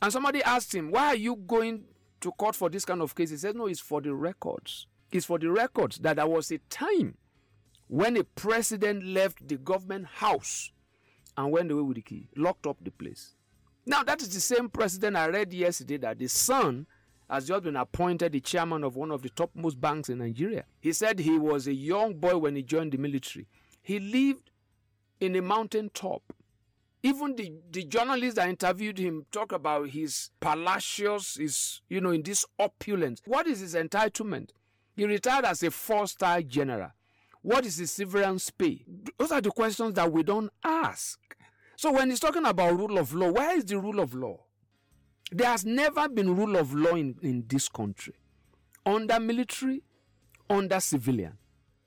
And 0.00 0.12
somebody 0.12 0.42
asked 0.42 0.74
him, 0.74 0.90
Why 0.90 1.06
are 1.08 1.16
you 1.16 1.36
going 1.36 1.84
to 2.20 2.30
court 2.32 2.54
for 2.54 2.68
this 2.70 2.84
kind 2.84 3.02
of 3.02 3.14
case? 3.14 3.30
He 3.30 3.36
said, 3.36 3.56
No, 3.56 3.66
it's 3.66 3.80
for 3.80 4.00
the 4.00 4.14
records. 4.14 4.86
It's 5.10 5.26
for 5.26 5.38
the 5.38 5.50
records 5.50 5.98
that 5.98 6.16
there 6.16 6.26
was 6.26 6.50
a 6.50 6.58
time 6.70 7.16
when 7.88 8.16
a 8.16 8.24
president 8.24 9.04
left 9.04 9.46
the 9.46 9.56
government 9.56 10.06
house 10.06 10.72
and 11.36 11.50
went 11.50 11.70
away 11.70 11.82
with 11.82 11.96
the 11.96 12.02
key, 12.02 12.28
locked 12.36 12.66
up 12.66 12.76
the 12.82 12.90
place. 12.90 13.34
Now, 13.86 14.02
that 14.02 14.22
is 14.22 14.28
the 14.32 14.40
same 14.40 14.68
president 14.68 15.16
I 15.16 15.28
read 15.28 15.52
yesterday 15.52 15.98
that 15.98 16.18
the 16.18 16.28
son 16.28 16.86
has 17.28 17.46
just 17.48 17.64
been 17.64 17.76
appointed 17.76 18.32
the 18.32 18.40
chairman 18.40 18.84
of 18.84 18.96
one 18.96 19.10
of 19.10 19.22
the 19.22 19.28
topmost 19.30 19.80
banks 19.80 20.08
in 20.08 20.18
Nigeria. 20.18 20.64
He 20.80 20.92
said 20.92 21.18
he 21.18 21.38
was 21.38 21.66
a 21.66 21.72
young 21.74 22.14
boy 22.14 22.36
when 22.38 22.56
he 22.56 22.62
joined 22.62 22.92
the 22.92 22.98
military. 22.98 23.46
He 23.84 24.00
lived 24.00 24.50
in 25.20 25.36
a 25.36 25.42
mountain 25.42 25.90
top. 25.92 26.22
Even 27.02 27.36
the, 27.36 27.52
the 27.70 27.84
journalists 27.84 28.36
that 28.36 28.48
interviewed 28.48 28.98
him 28.98 29.26
talk 29.30 29.52
about 29.52 29.90
his 29.90 30.30
palacios, 30.40 31.34
his, 31.34 31.82
you 31.90 32.00
know, 32.00 32.10
in 32.10 32.22
this 32.22 32.46
opulence. 32.58 33.20
What 33.26 33.46
is 33.46 33.60
his 33.60 33.74
entitlement? 33.74 34.48
He 34.96 35.04
retired 35.04 35.44
as 35.44 35.62
a 35.62 35.70
four-star 35.70 36.40
general. 36.42 36.92
What 37.42 37.66
is 37.66 37.76
his 37.76 37.90
severance 37.90 38.48
pay? 38.48 38.86
Those 39.18 39.32
are 39.32 39.42
the 39.42 39.50
questions 39.50 39.92
that 39.94 40.10
we 40.10 40.22
don't 40.22 40.50
ask. 40.64 41.18
So 41.76 41.92
when 41.92 42.08
he's 42.08 42.20
talking 42.20 42.46
about 42.46 42.78
rule 42.78 42.96
of 42.96 43.12
law, 43.12 43.32
where 43.32 43.54
is 43.54 43.66
the 43.66 43.78
rule 43.78 44.00
of 44.00 44.14
law? 44.14 44.40
There 45.30 45.48
has 45.48 45.66
never 45.66 46.08
been 46.08 46.34
rule 46.34 46.56
of 46.56 46.72
law 46.72 46.94
in, 46.94 47.16
in 47.20 47.44
this 47.46 47.68
country. 47.68 48.14
Under 48.86 49.20
military, 49.20 49.82
under 50.48 50.80
civilian. 50.80 51.36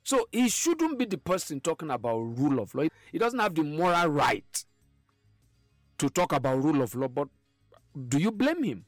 So 0.08 0.26
he 0.32 0.48
shouldn't 0.48 0.98
be 0.98 1.04
the 1.04 1.18
person 1.18 1.60
talking 1.60 1.92
about 1.92 2.18
rule 2.20 2.62
of 2.62 2.74
law. 2.74 2.86
He 3.12 3.18
doesn't 3.18 3.40
have 3.40 3.54
the 3.54 3.64
moral 3.64 4.08
right 4.08 4.66
to 5.98 6.10
talk 6.10 6.32
about 6.32 6.64
rule 6.64 6.82
of 6.82 6.96
law. 6.96 7.10
But 7.10 7.28
do 8.08 8.18
you 8.18 8.32
blame 8.32 8.64
him? 8.64 8.86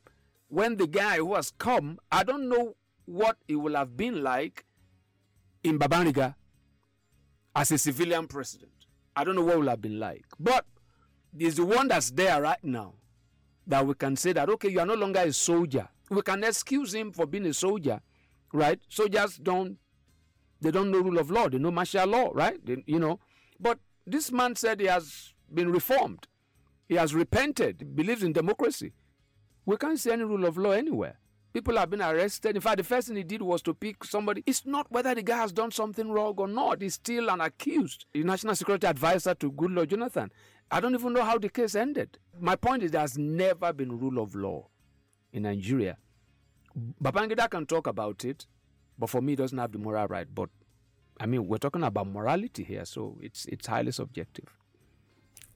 When 0.47 0.77
the 0.77 0.88
guy 0.88 1.17
who 1.17 1.36
has 1.36 1.51
come, 1.58 1.99
I 2.10 2.23
don't 2.23 2.47
know 2.47 2.77
what 3.03 3.36
it 3.49 3.58
will 3.58 3.75
have 3.75 3.97
been 3.97 4.23
like 4.23 4.63
in 5.62 5.77
Babangida 5.77 6.36
as 7.53 7.73
a 7.73 7.77
civilian 7.77 8.25
president. 8.25 8.71
I 9.13 9.25
don't 9.25 9.36
know 9.36 9.43
what 9.43 9.60
will 9.60 9.67
have 9.67 9.82
been 9.82 9.99
like. 9.99 10.23
But 10.39 10.65
is 11.38 11.58
the 11.58 11.65
one 11.65 11.89
that's 11.89 12.12
there 12.12 12.41
right 12.41 12.63
now 12.63 12.93
that 13.67 13.86
we 13.86 13.93
can 13.93 14.15
say 14.15 14.32
that 14.32 14.49
okay 14.49 14.69
you 14.69 14.79
are 14.79 14.86
no 14.86 14.95
longer 14.95 15.19
a 15.19 15.34
soldier 15.34 15.88
we 16.10 16.21
can 16.21 16.43
excuse 16.45 16.93
him 16.93 17.12
for 17.12 17.27
being 17.27 17.45
a 17.45 17.53
soldier 17.53 17.99
right 18.51 18.79
soldiers 18.89 19.36
don't 19.36 19.77
they 20.61 20.71
don't 20.71 20.91
know 20.91 20.99
rule 20.99 21.19
of 21.19 21.31
law. 21.31 21.49
They 21.49 21.57
know 21.57 21.71
martial 21.71 22.07
law 22.07 22.31
right? 22.33 22.63
They, 22.65 22.83
you 22.85 22.99
know. 22.99 23.19
But 23.59 23.79
this 24.05 24.31
man 24.31 24.55
said 24.55 24.79
he 24.79 24.87
has 24.87 25.33
been 25.53 25.71
reformed. 25.71 26.27
He 26.87 26.95
has 26.95 27.13
repented. 27.13 27.77
He 27.79 27.85
believes 27.85 28.23
in 28.23 28.33
democracy. 28.33 28.93
We 29.65 29.77
can't 29.77 29.99
see 29.99 30.11
any 30.11 30.23
rule 30.23 30.45
of 30.45 30.57
law 30.57 30.71
anywhere. 30.71 31.19
People 31.53 31.77
have 31.77 31.89
been 31.89 32.01
arrested. 32.01 32.55
In 32.55 32.61
fact 32.61 32.77
the 32.77 32.83
first 32.83 33.07
thing 33.07 33.17
he 33.17 33.23
did 33.23 33.41
was 33.41 33.61
to 33.63 33.73
pick 33.73 34.03
somebody. 34.03 34.43
It's 34.45 34.65
not 34.65 34.91
whether 34.91 35.13
the 35.15 35.23
guy 35.23 35.37
has 35.37 35.51
done 35.51 35.71
something 35.71 36.11
wrong 36.11 36.35
or 36.37 36.47
not. 36.47 36.81
He's 36.81 36.95
still 36.95 37.29
an 37.29 37.41
accused. 37.41 38.05
The 38.13 38.23
national 38.23 38.55
security 38.55 38.87
advisor 38.87 39.33
to 39.35 39.51
goodluck 39.51 39.87
jonathan. 39.89 40.31
I 40.71 40.79
don't 40.79 40.93
even 40.93 41.13
know 41.13 41.23
how 41.23 41.37
the 41.39 41.49
case 41.49 41.75
ended. 41.75 42.19
My 42.39 42.55
point 42.55 42.83
is, 42.83 42.91
there's 42.91 43.17
never 43.17 43.73
been 43.73 43.97
rule 43.99 44.21
of 44.21 44.35
law 44.35 44.67
in 45.33 45.43
Nigeria. 45.43 45.97
Babangida 47.01 47.49
can 47.49 47.65
talk 47.65 47.87
about 47.87 48.23
it, 48.23 48.45
but 48.99 49.09
for 49.09 49.21
me, 49.21 49.33
it 49.33 49.38
doesn't 49.38 49.57
have 49.57 49.71
the 49.71 49.79
moral 49.79 50.07
right. 50.07 50.27
But 50.33 50.49
I 51.19 51.25
mean, 51.25 51.47
we're 51.47 51.57
talking 51.57 51.83
about 51.83 52.07
morality 52.07 52.63
here, 52.63 52.85
so 52.85 53.17
it's 53.21 53.45
it's 53.45 53.67
highly 53.67 53.91
subjective. 53.91 54.45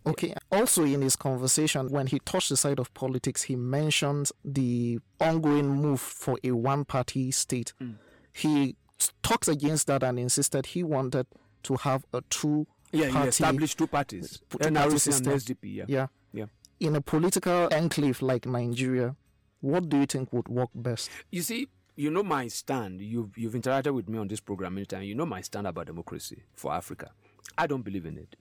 Okay. 0.06 0.34
Also, 0.52 0.84
in 0.84 1.02
his 1.02 1.16
conversation, 1.16 1.90
when 1.90 2.08
he 2.08 2.20
touched 2.20 2.50
the 2.50 2.58
side 2.58 2.80
of 2.80 2.94
politics, 2.94 3.44
he 3.44 3.56
mentioned 3.56 4.32
the 4.44 5.00
ongoing 5.20 5.70
move 5.70 6.02
for 6.02 6.38
a 6.44 6.52
one-party 6.52 7.32
state. 7.32 7.74
Mm. 7.82 7.96
He 8.34 8.76
talks 9.22 9.48
against 9.48 9.88
that 9.88 10.04
and 10.04 10.20
insisted 10.20 10.66
he 10.68 10.84
wanted 10.84 11.28
to 11.64 11.76
have 11.76 12.06
a 12.14 12.22
two 12.30 12.68
yeah, 12.92 13.10
party, 13.10 13.24
he 13.24 13.30
established 13.30 13.78
two 13.78 13.88
parties, 13.88 14.42
NRC 14.52 15.18
and 15.18 15.28
SDP. 15.28 15.76
Yeah. 15.76 15.86
yeah, 15.88 16.08
yeah. 16.34 16.46
In 16.80 16.96
a 16.96 17.02
political 17.02 17.70
enclave 17.72 18.22
like 18.22 18.46
Nigeria, 18.46 19.16
what 19.62 19.88
do 19.88 20.00
you 20.00 20.06
think 20.06 20.34
would 20.34 20.50
work 20.50 20.70
best? 20.76 21.10
You 21.32 21.42
see, 21.42 21.70
you 21.96 22.10
know 22.10 22.24
my 22.24 22.48
stand. 22.48 23.02
You've 23.02 23.38
you've 23.38 23.54
interacted 23.54 23.94
with 23.94 24.10
me 24.10 24.18
on 24.18 24.28
this 24.28 24.40
program 24.40 24.76
many 24.76 24.86
times. 24.86 25.06
You 25.06 25.16
know 25.16 25.26
my 25.26 25.42
stand 25.42 25.68
about 25.68 25.88
democracy 25.88 26.44
for 26.54 26.74
Africa. 26.74 27.12
I 27.58 27.68
don't 27.68 27.84
believe 27.84 28.06
in 28.06 28.18
it. 28.18 28.36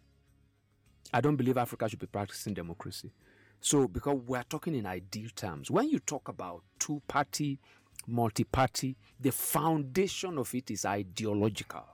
I 1.12 1.20
don't 1.20 1.36
believe 1.36 1.58
Africa 1.58 1.88
should 1.88 1.98
be 1.98 2.06
practicing 2.06 2.54
democracy. 2.54 3.12
So, 3.60 3.86
because 3.86 4.20
we're 4.26 4.42
talking 4.42 4.74
in 4.74 4.86
ideal 4.86 5.28
terms, 5.36 5.70
when 5.70 5.88
you 5.88 5.98
talk 5.98 6.28
about 6.28 6.62
two 6.78 7.02
party, 7.06 7.60
multi 8.06 8.44
party, 8.44 8.96
the 9.20 9.30
foundation 9.30 10.38
of 10.38 10.54
it 10.54 10.70
is 10.70 10.84
ideological. 10.84 11.84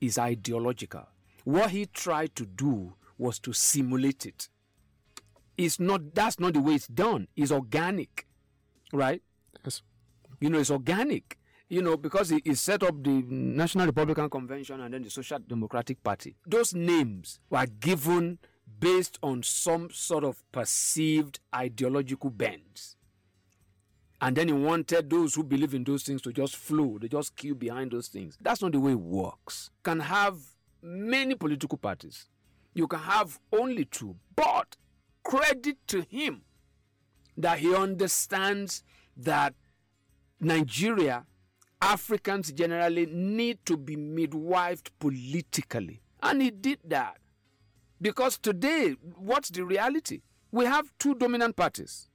Is 0.00 0.18
ideological. 0.18 1.06
What 1.44 1.70
he 1.70 1.86
tried 1.86 2.36
to 2.36 2.44
do 2.44 2.94
was 3.16 3.38
to 3.40 3.52
simulate 3.52 4.26
it. 4.26 4.48
It's 5.56 5.80
not 5.80 6.14
that's 6.14 6.38
not 6.38 6.52
the 6.52 6.60
way 6.60 6.74
it's 6.74 6.86
done. 6.86 7.28
It's 7.34 7.50
organic. 7.50 8.26
Right? 8.92 9.22
Yes. 9.64 9.82
You 10.40 10.50
know, 10.50 10.58
it's 10.58 10.70
organic. 10.70 11.38
You 11.68 11.82
know, 11.82 11.96
because 11.96 12.30
he, 12.30 12.40
he 12.44 12.54
set 12.54 12.84
up 12.84 13.02
the 13.02 13.24
National 13.28 13.86
Republican 13.86 14.30
Convention 14.30 14.80
and 14.80 14.94
then 14.94 15.02
the 15.02 15.10
Social 15.10 15.38
Democratic 15.40 16.02
Party. 16.02 16.36
Those 16.46 16.74
names 16.74 17.40
were 17.50 17.66
given 17.66 18.38
based 18.78 19.18
on 19.22 19.42
some 19.42 19.90
sort 19.90 20.24
of 20.24 20.44
perceived 20.52 21.40
ideological 21.54 22.30
bends. 22.30 22.96
And 24.20 24.36
then 24.36 24.48
he 24.48 24.54
wanted 24.54 25.10
those 25.10 25.34
who 25.34 25.42
believe 25.42 25.74
in 25.74 25.84
those 25.84 26.02
things 26.04 26.22
to 26.22 26.32
just 26.32 26.56
flow, 26.56 26.98
they 26.98 27.08
just 27.08 27.36
queue 27.36 27.54
behind 27.54 27.90
those 27.90 28.08
things. 28.08 28.38
That's 28.40 28.62
not 28.62 28.72
the 28.72 28.80
way 28.80 28.92
it 28.92 29.00
works. 29.00 29.70
Can 29.82 30.00
have 30.00 30.38
many 30.82 31.34
political 31.34 31.76
parties. 31.76 32.28
You 32.74 32.86
can 32.86 33.00
have 33.00 33.38
only 33.52 33.84
two. 33.84 34.16
But 34.34 34.76
credit 35.22 35.76
to 35.88 36.02
him 36.02 36.42
that 37.36 37.58
he 37.58 37.74
understands 37.74 38.84
that 39.16 39.54
Nigeria, 40.40 41.24
Africans 41.80 42.52
generally 42.52 43.06
need 43.06 43.58
to 43.66 43.76
be 43.76 43.96
midwifed 43.96 44.88
politically. 44.98 46.00
And 46.22 46.42
he 46.42 46.50
did 46.50 46.78
that. 46.84 47.18
Because 48.00 48.38
today, 48.38 48.96
what's 49.16 49.50
the 49.50 49.64
reality? 49.64 50.20
We 50.50 50.64
have 50.66 50.92
two 50.98 51.14
dominant 51.14 51.56
parties. 51.56 52.08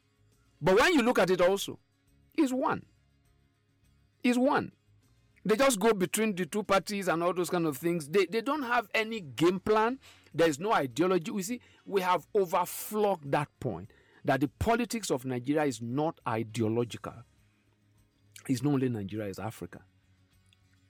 But 0.61 0.79
when 0.79 0.93
you 0.93 1.01
look 1.01 1.19
at 1.19 1.29
it 1.29 1.41
also, 1.41 1.79
is 2.37 2.53
one. 2.53 2.85
Is 4.23 4.37
one. 4.37 4.71
They 5.43 5.55
just 5.55 5.79
go 5.79 5.93
between 5.93 6.35
the 6.35 6.45
two 6.45 6.63
parties 6.63 7.07
and 7.07 7.23
all 7.23 7.33
those 7.33 7.49
kind 7.49 7.65
of 7.65 7.77
things. 7.77 8.07
They, 8.07 8.25
they 8.27 8.41
don't 8.41 8.61
have 8.61 8.87
any 8.93 9.21
game 9.21 9.59
plan. 9.59 9.99
There 10.33 10.47
is 10.47 10.59
no 10.59 10.71
ideology. 10.71 11.31
We 11.31 11.41
see, 11.41 11.61
we 11.85 12.01
have 12.01 12.27
overflogged 12.35 13.31
that 13.31 13.47
point 13.59 13.89
that 14.23 14.41
the 14.41 14.47
politics 14.59 15.09
of 15.09 15.25
Nigeria 15.25 15.63
is 15.63 15.81
not 15.81 16.19
ideological. 16.27 17.13
It's 18.47 18.63
not 18.63 18.73
only 18.73 18.89
Nigeria, 18.89 19.27
it's 19.27 19.39
Africa. 19.39 19.79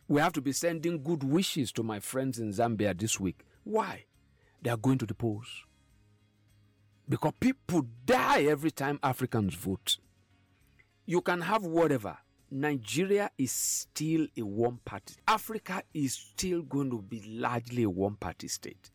We 0.08 0.20
have 0.22 0.34
to 0.34 0.42
be 0.42 0.52
sending 0.52 1.02
good 1.04 1.24
wishes 1.24 1.72
to 1.74 1.84
my 1.84 2.00
friends 2.00 2.40
in 2.40 2.52
Zambia 2.52 2.98
this 2.98 3.20
week. 3.20 3.42
Why? 3.64 4.06
They 4.62 4.70
are 4.70 4.78
going 4.78 4.98
to 5.00 5.06
the 5.06 5.14
polls. 5.14 5.48
Because 7.08 7.34
people 7.40 7.86
die 8.06 8.44
every 8.44 8.72
time 8.72 9.00
Africans 9.04 9.54
vote. 9.56 9.98
You 11.06 11.22
can 11.22 11.42
have 11.42 11.64
whatever. 11.64 12.18
Nigeria 12.50 13.32
is 13.38 13.52
still 13.52 14.28
a 14.38 14.42
one 14.42 14.80
party. 14.84 15.16
Africa 15.28 15.84
is 15.94 16.14
still 16.14 16.62
going 16.62 16.90
to 16.92 17.02
be 17.02 17.22
largely 17.26 17.84
a 17.84 17.90
one 17.90 18.16
party 18.16 18.48
state. 18.48 18.92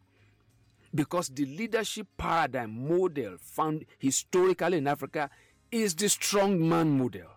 because 0.95 1.29
the 1.29 1.45
leadership 1.45 2.07
paradigm 2.16 2.88
model 2.88 3.37
found 3.38 3.85
historically 3.99 4.79
in 4.79 4.87
Africa 4.87 5.29
is 5.71 5.95
the 5.95 6.09
strong 6.09 6.66
man 6.69 6.97
model, 6.99 7.29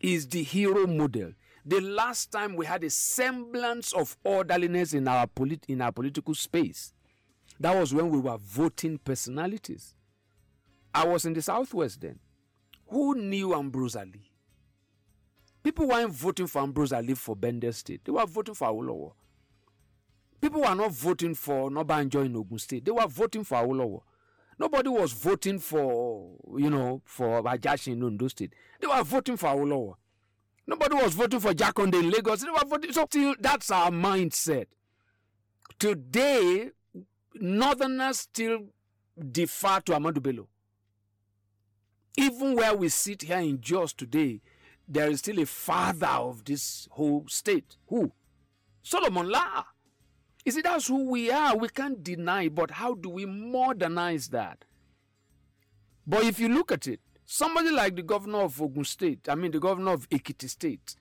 is 0.00 0.26
the 0.28 0.42
hero 0.42 0.86
model. 0.86 1.32
The 1.64 1.80
last 1.80 2.32
time 2.32 2.56
we 2.56 2.64
had 2.66 2.82
a 2.84 2.90
semblance 2.90 3.92
of 3.92 4.16
orderliness 4.24 4.94
in 4.94 5.06
our, 5.06 5.26
polit- 5.26 5.66
in 5.68 5.80
our 5.82 5.92
political 5.92 6.34
space, 6.34 6.92
that 7.60 7.76
was 7.78 7.92
when 7.92 8.08
we 8.08 8.18
were 8.18 8.38
voting 8.38 8.98
personalities. 8.98 9.94
I 10.94 11.06
was 11.06 11.24
in 11.26 11.34
the 11.34 11.42
Southwest 11.42 12.00
then. 12.00 12.18
Who 12.88 13.14
knew 13.14 13.54
Ambrose 13.54 13.94
Alli? 13.96 14.30
People 15.62 15.88
weren't 15.88 16.12
voting 16.12 16.46
for 16.46 16.62
Ambrose 16.62 16.92
Alli 16.92 17.14
for 17.14 17.36
Bendel 17.36 17.72
State. 17.72 18.00
They 18.04 18.12
were 18.12 18.26
voting 18.26 18.54
for 18.54 18.68
Awolowo. 18.68 19.12
People 20.40 20.62
were 20.62 20.74
not 20.74 20.90
voting 20.90 21.34
for 21.34 21.70
Onabanjo 21.70 22.24
in 22.24 22.34
Ogun 22.34 22.58
State. 22.58 22.86
They 22.86 22.90
were 22.90 23.06
voting 23.06 23.44
for 23.44 23.58
Awolowo. 23.58 24.00
Nobody 24.60 24.90
was 24.90 25.12
voting 25.12 25.58
for, 25.58 26.36
you 26.58 26.68
know, 26.68 27.00
for 27.06 27.42
Ajasin 27.42 27.94
in 27.94 28.02
Ondo 28.02 28.28
State. 28.28 28.52
They 28.78 28.86
were 28.86 29.02
voting 29.02 29.38
for 29.38 29.46
Awolowo. 29.46 29.94
Nobody 30.66 30.96
was 30.96 31.14
voting 31.14 31.40
for 31.40 31.54
Jakande 31.54 31.94
in 31.94 32.10
Lagos. 32.10 32.42
They 32.42 32.50
were 32.50 32.68
voting. 32.68 32.92
So 32.92 33.06
still, 33.06 33.34
that's 33.40 33.70
our 33.70 33.90
mindset. 33.90 34.66
Today, 35.78 36.72
Northerners 37.36 38.20
still 38.20 38.66
defer 39.32 39.80
to 39.80 39.92
Ahmadu 39.92 40.22
Bello. 40.22 40.46
Even 42.18 42.54
where 42.54 42.74
we 42.76 42.90
sit 42.90 43.22
here 43.22 43.38
in 43.38 43.62
Jos 43.62 43.94
today, 43.94 44.42
there 44.86 45.08
is 45.10 45.20
still 45.20 45.40
a 45.40 45.46
father 45.46 46.06
of 46.06 46.44
this 46.44 46.86
whole 46.90 47.24
state. 47.28 47.78
Who? 47.86 48.12
Solomon 48.82 49.30
Lar. 49.30 49.64
You 50.44 50.52
see, 50.52 50.62
that's 50.62 50.86
who 50.86 51.10
we 51.10 51.30
are. 51.30 51.56
We 51.56 51.68
can't 51.68 52.02
deny, 52.02 52.48
but 52.48 52.70
how 52.70 52.94
do 52.94 53.10
we 53.10 53.26
modernize 53.26 54.28
that? 54.28 54.64
But 56.06 56.24
if 56.24 56.40
you 56.40 56.48
look 56.48 56.72
at 56.72 56.86
it, 56.86 57.00
somebody 57.26 57.70
like 57.70 57.94
the 57.94 58.02
governor 58.02 58.38
of 58.38 58.60
Ogun 58.60 58.84
State, 58.84 59.28
I 59.28 59.34
mean 59.34 59.50
the 59.52 59.60
governor 59.60 59.92
of 59.92 60.08
Ekiti 60.08 60.48
State, 60.48 60.96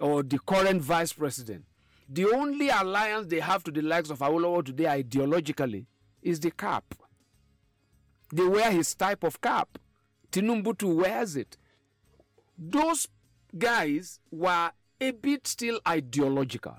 or 0.00 0.22
the 0.22 0.38
current 0.38 0.82
vice 0.82 1.12
president, 1.12 1.64
the 2.08 2.26
only 2.26 2.68
alliance 2.68 3.28
they 3.28 3.40
have 3.40 3.62
to 3.64 3.70
the 3.70 3.82
likes 3.82 4.10
of 4.10 4.18
Awolowo 4.18 4.64
today 4.64 4.84
ideologically 4.84 5.86
is 6.22 6.40
the 6.40 6.50
cap. 6.50 6.94
They 8.32 8.44
wear 8.44 8.70
his 8.70 8.94
type 8.94 9.22
of 9.22 9.40
cap. 9.40 9.78
Tinubu 10.32 10.94
wears 10.94 11.36
it. 11.36 11.56
Those 12.58 13.06
guys 13.56 14.20
were 14.30 14.70
a 15.00 15.10
bit 15.12 15.46
still 15.46 15.80
ideological. 15.86 16.76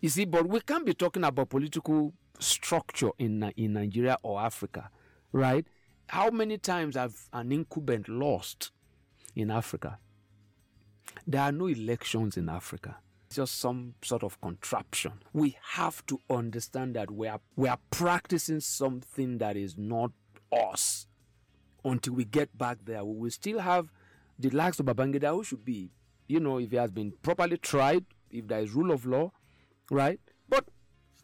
You 0.00 0.08
see, 0.08 0.24
but 0.24 0.46
we 0.48 0.60
can't 0.60 0.84
be 0.84 0.94
talking 0.94 1.24
about 1.24 1.48
political 1.48 2.12
structure 2.38 3.10
in, 3.18 3.42
in 3.56 3.72
Nigeria 3.74 4.18
or 4.22 4.40
Africa, 4.40 4.90
right? 5.32 5.66
How 6.08 6.30
many 6.30 6.58
times 6.58 6.96
have 6.96 7.14
an 7.32 7.50
incumbent 7.50 8.08
lost 8.08 8.70
in 9.34 9.50
Africa? 9.50 9.98
There 11.26 11.40
are 11.40 11.52
no 11.52 11.66
elections 11.66 12.36
in 12.36 12.48
Africa. 12.48 12.96
It's 13.26 13.36
just 13.36 13.58
some 13.58 13.94
sort 14.02 14.22
of 14.22 14.40
contraption. 14.40 15.12
We 15.32 15.56
have 15.72 16.04
to 16.06 16.20
understand 16.30 16.94
that 16.94 17.10
we 17.10 17.26
are, 17.26 17.40
we 17.56 17.68
are 17.68 17.78
practicing 17.90 18.60
something 18.60 19.38
that 19.38 19.56
is 19.56 19.76
not 19.76 20.12
us. 20.52 21.06
Until 21.84 22.14
we 22.14 22.24
get 22.24 22.56
back 22.56 22.78
there, 22.84 23.04
we 23.04 23.16
will 23.18 23.30
still 23.30 23.60
have 23.60 23.90
the 24.38 24.50
likes 24.50 24.78
of 24.78 24.86
Babangida 24.86 25.30
who 25.30 25.42
should 25.42 25.64
be, 25.64 25.90
you 26.28 26.40
know, 26.40 26.58
if 26.58 26.70
he 26.70 26.76
has 26.76 26.90
been 26.90 27.12
properly 27.22 27.56
tried, 27.56 28.04
if 28.30 28.46
there 28.46 28.60
is 28.60 28.72
rule 28.72 28.90
of 28.92 29.06
law, 29.06 29.32
right? 29.90 30.20
But 30.48 30.68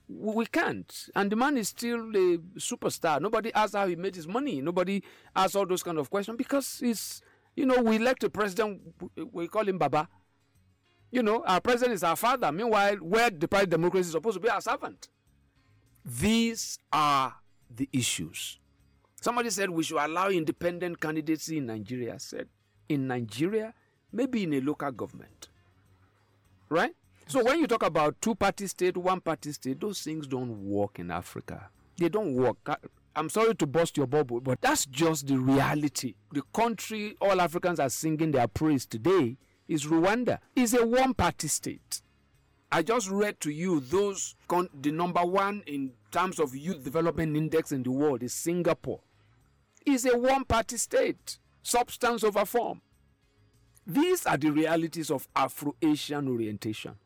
we 0.08 0.46
can't. 0.46 1.08
And 1.14 1.30
the 1.30 1.36
man 1.36 1.56
is 1.56 1.68
still 1.68 2.00
a 2.10 2.38
superstar. 2.58 3.20
Nobody 3.20 3.52
asks 3.54 3.74
how 3.74 3.86
he 3.86 3.96
made 3.96 4.14
his 4.14 4.26
money. 4.28 4.60
Nobody 4.60 5.02
asks 5.34 5.54
all 5.54 5.66
those 5.66 5.82
kind 5.82 5.98
of 5.98 6.10
questions 6.10 6.36
because 6.36 6.78
he's, 6.80 7.22
you 7.56 7.66
know, 7.66 7.80
we 7.82 7.96
elect 7.96 8.24
a 8.24 8.30
president, 8.30 8.80
we 9.32 9.48
call 9.48 9.68
him 9.68 9.78
Baba. 9.78 10.08
You 11.10 11.22
know, 11.22 11.44
our 11.46 11.60
president 11.60 11.94
is 11.94 12.02
our 12.02 12.16
father. 12.16 12.50
Meanwhile, 12.50 12.96
where 12.96 13.30
the 13.30 13.46
private 13.46 13.70
democracy 13.70 14.06
is 14.06 14.12
supposed 14.12 14.36
to 14.36 14.40
be 14.40 14.48
our 14.48 14.60
servant. 14.60 15.08
These 16.04 16.78
are 16.92 17.34
the 17.70 17.88
issues. 17.92 18.58
Somebody 19.20 19.50
said 19.50 19.70
we 19.70 19.84
should 19.84 19.98
allow 19.98 20.28
independent 20.30 21.00
candidacy 21.00 21.58
in 21.58 21.66
Nigeria. 21.66 22.14
I 22.14 22.16
said, 22.16 22.48
in 22.88 23.06
Nigeria, 23.06 23.72
maybe 24.10 24.42
in 24.42 24.54
a 24.54 24.60
local 24.60 24.90
government. 24.90 25.48
Right? 26.68 26.94
So 27.32 27.42
when 27.42 27.60
you 27.60 27.66
talk 27.66 27.82
about 27.82 28.20
two 28.20 28.34
party 28.34 28.66
state, 28.66 28.94
one 28.94 29.22
party 29.22 29.52
state, 29.52 29.80
those 29.80 30.02
things 30.02 30.26
don't 30.26 30.66
work 30.66 30.98
in 30.98 31.10
Africa. 31.10 31.70
They 31.96 32.10
don't 32.10 32.34
work. 32.34 32.58
I'm 33.16 33.30
sorry 33.30 33.54
to 33.54 33.66
bust 33.66 33.96
your 33.96 34.06
bubble, 34.06 34.38
but 34.42 34.60
that's 34.60 34.84
just 34.84 35.28
the 35.28 35.38
reality. 35.38 36.12
The 36.32 36.42
country 36.52 37.16
all 37.22 37.40
Africans 37.40 37.80
are 37.80 37.88
singing 37.88 38.32
their 38.32 38.46
praise 38.48 38.84
today 38.84 39.38
is 39.66 39.86
Rwanda. 39.86 40.40
It's 40.54 40.74
a 40.74 40.84
one 40.84 41.14
party 41.14 41.48
state. 41.48 42.02
I 42.70 42.82
just 42.82 43.08
read 43.08 43.40
to 43.40 43.50
you 43.50 43.80
those 43.80 44.34
con- 44.46 44.68
the 44.78 44.90
number 44.92 45.24
one 45.24 45.62
in 45.66 45.92
terms 46.10 46.38
of 46.38 46.54
youth 46.54 46.84
development 46.84 47.34
index 47.34 47.72
in 47.72 47.82
the 47.82 47.92
world 47.92 48.22
is 48.22 48.34
Singapore. 48.34 49.00
It's 49.86 50.04
a 50.04 50.18
one 50.18 50.44
party 50.44 50.76
state, 50.76 51.38
substance 51.62 52.24
over 52.24 52.44
form. 52.44 52.82
These 53.86 54.26
are 54.26 54.36
the 54.36 54.50
realities 54.50 55.10
of 55.10 55.26
Afro 55.34 55.74
Asian 55.80 56.28
orientation. 56.28 56.96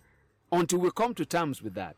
Until 0.52 0.78
we 0.78 0.90
come 0.90 1.14
to 1.14 1.24
terms 1.24 1.62
with 1.62 1.74
that, 1.74 1.96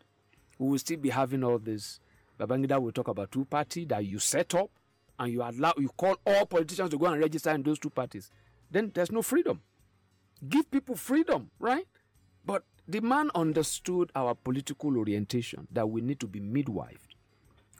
we 0.58 0.68
will 0.68 0.78
still 0.78 0.96
be 0.98 1.10
having 1.10 1.44
all 1.44 1.58
this. 1.58 2.00
Babangida 2.38 2.80
will 2.80 2.92
talk 2.92 3.08
about 3.08 3.30
two 3.30 3.44
party 3.44 3.84
that 3.86 4.04
you 4.06 4.18
set 4.18 4.54
up 4.54 4.70
and 5.18 5.32
you 5.32 5.42
allow 5.42 5.74
you 5.76 5.88
call 5.96 6.16
all 6.26 6.46
politicians 6.46 6.90
to 6.90 6.98
go 6.98 7.06
and 7.06 7.20
register 7.20 7.50
in 7.50 7.62
those 7.62 7.78
two 7.78 7.90
parties. 7.90 8.30
Then 8.70 8.92
there's 8.94 9.10
no 9.10 9.22
freedom. 9.22 9.60
Give 10.48 10.70
people 10.70 10.94
freedom, 10.94 11.50
right? 11.58 11.86
But 12.44 12.64
the 12.86 13.00
man 13.00 13.30
understood 13.34 14.10
our 14.14 14.34
political 14.34 14.96
orientation 14.96 15.66
that 15.72 15.90
we 15.90 16.00
need 16.00 16.20
to 16.20 16.26
be 16.26 16.40
midwifed, 16.40 17.16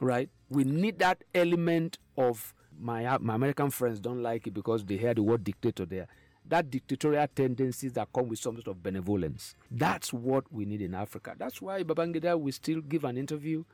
right? 0.01 0.29
We 0.51 0.65
need 0.65 0.99
that 0.99 1.23
element 1.35 1.99
of 2.17 2.53
my 2.81 3.17
my 3.19 3.35
American 3.37 3.71
friends 3.71 4.01
don't 4.01 4.23
like 4.23 4.47
it 4.47 4.55
because 4.55 4.85
they 4.85 4.97
hear 4.97 5.15
the 5.15 5.23
word 5.23 5.45
dictator 5.45 5.85
there 5.85 6.09
that 6.49 6.71
dictatorial 6.71 7.27
tendencies 7.35 7.93
that 7.93 8.09
come 8.13 8.29
with 8.29 8.39
some 8.39 8.57
sort 8.57 8.69
of 8.69 8.83
benevolence. 8.83 9.55
That's 9.71 10.13
what 10.13 10.51
we 10.53 10.65
need 10.65 10.83
in 10.83 10.95
Africa. 10.95 11.35
That's 11.37 11.61
why 11.61 11.83
Babangida 11.83 12.39
will 12.41 12.53
still 12.53 12.81
give 12.81 13.05
an 13.05 13.17
interview 13.17 13.65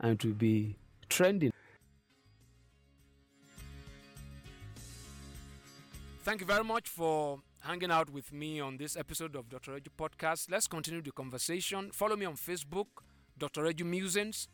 and 0.00 0.18
to 0.20 0.32
be 0.34 0.76
trending. 1.08 1.52
Thank 6.22 6.40
you 6.40 6.46
very 6.46 6.64
much 6.64 6.88
for 6.88 7.38
hanging 7.60 7.90
out 7.90 8.10
with 8.10 8.32
me 8.32 8.60
on 8.60 8.76
this 8.78 8.96
episode 8.96 9.36
of 9.36 9.48
Dr. 9.48 9.72
Edu 9.72 9.88
Podcast. 9.96 10.50
Let's 10.50 10.66
continue 10.66 11.02
the 11.02 11.12
conversation. 11.12 11.90
Follow 11.92 12.16
me 12.16 12.26
on 12.26 12.34
Facebook, 12.34 12.86
Dr. 13.38 13.62
Edu 13.62 13.84
Musings 13.84 14.48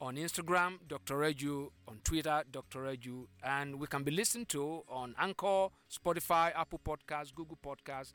on 0.00 0.16
Instagram, 0.16 0.78
Dr. 0.86 1.16
Edu, 1.16 1.70
on 1.86 1.98
Twitter, 2.04 2.42
Dr. 2.50 2.80
Edu, 2.80 3.26
and 3.42 3.78
we 3.80 3.86
can 3.86 4.02
be 4.04 4.10
listened 4.10 4.48
to 4.50 4.82
on 4.88 5.14
Anchor, 5.18 5.68
Spotify, 5.90 6.52
Apple 6.54 6.80
Podcasts, 6.84 7.34
Google 7.34 7.58
Podcasts, 7.62 8.12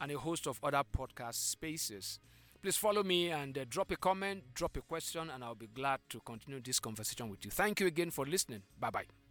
and 0.00 0.12
a 0.12 0.18
host 0.18 0.46
of 0.46 0.60
other 0.62 0.82
podcast 0.96 1.34
spaces. 1.34 2.20
Please 2.62 2.76
follow 2.76 3.02
me 3.02 3.30
and 3.30 3.58
uh, 3.58 3.64
drop 3.68 3.90
a 3.90 3.96
comment, 3.96 4.42
drop 4.54 4.76
a 4.76 4.80
question, 4.80 5.28
and 5.30 5.44
I'll 5.44 5.54
be 5.54 5.66
glad 5.66 6.00
to 6.10 6.20
continue 6.20 6.60
this 6.60 6.80
conversation 6.80 7.28
with 7.28 7.44
you. 7.44 7.50
Thank 7.50 7.80
you 7.80 7.86
again 7.86 8.10
for 8.10 8.24
listening. 8.24 8.62
Bye 8.78 8.90
bye. 8.90 9.23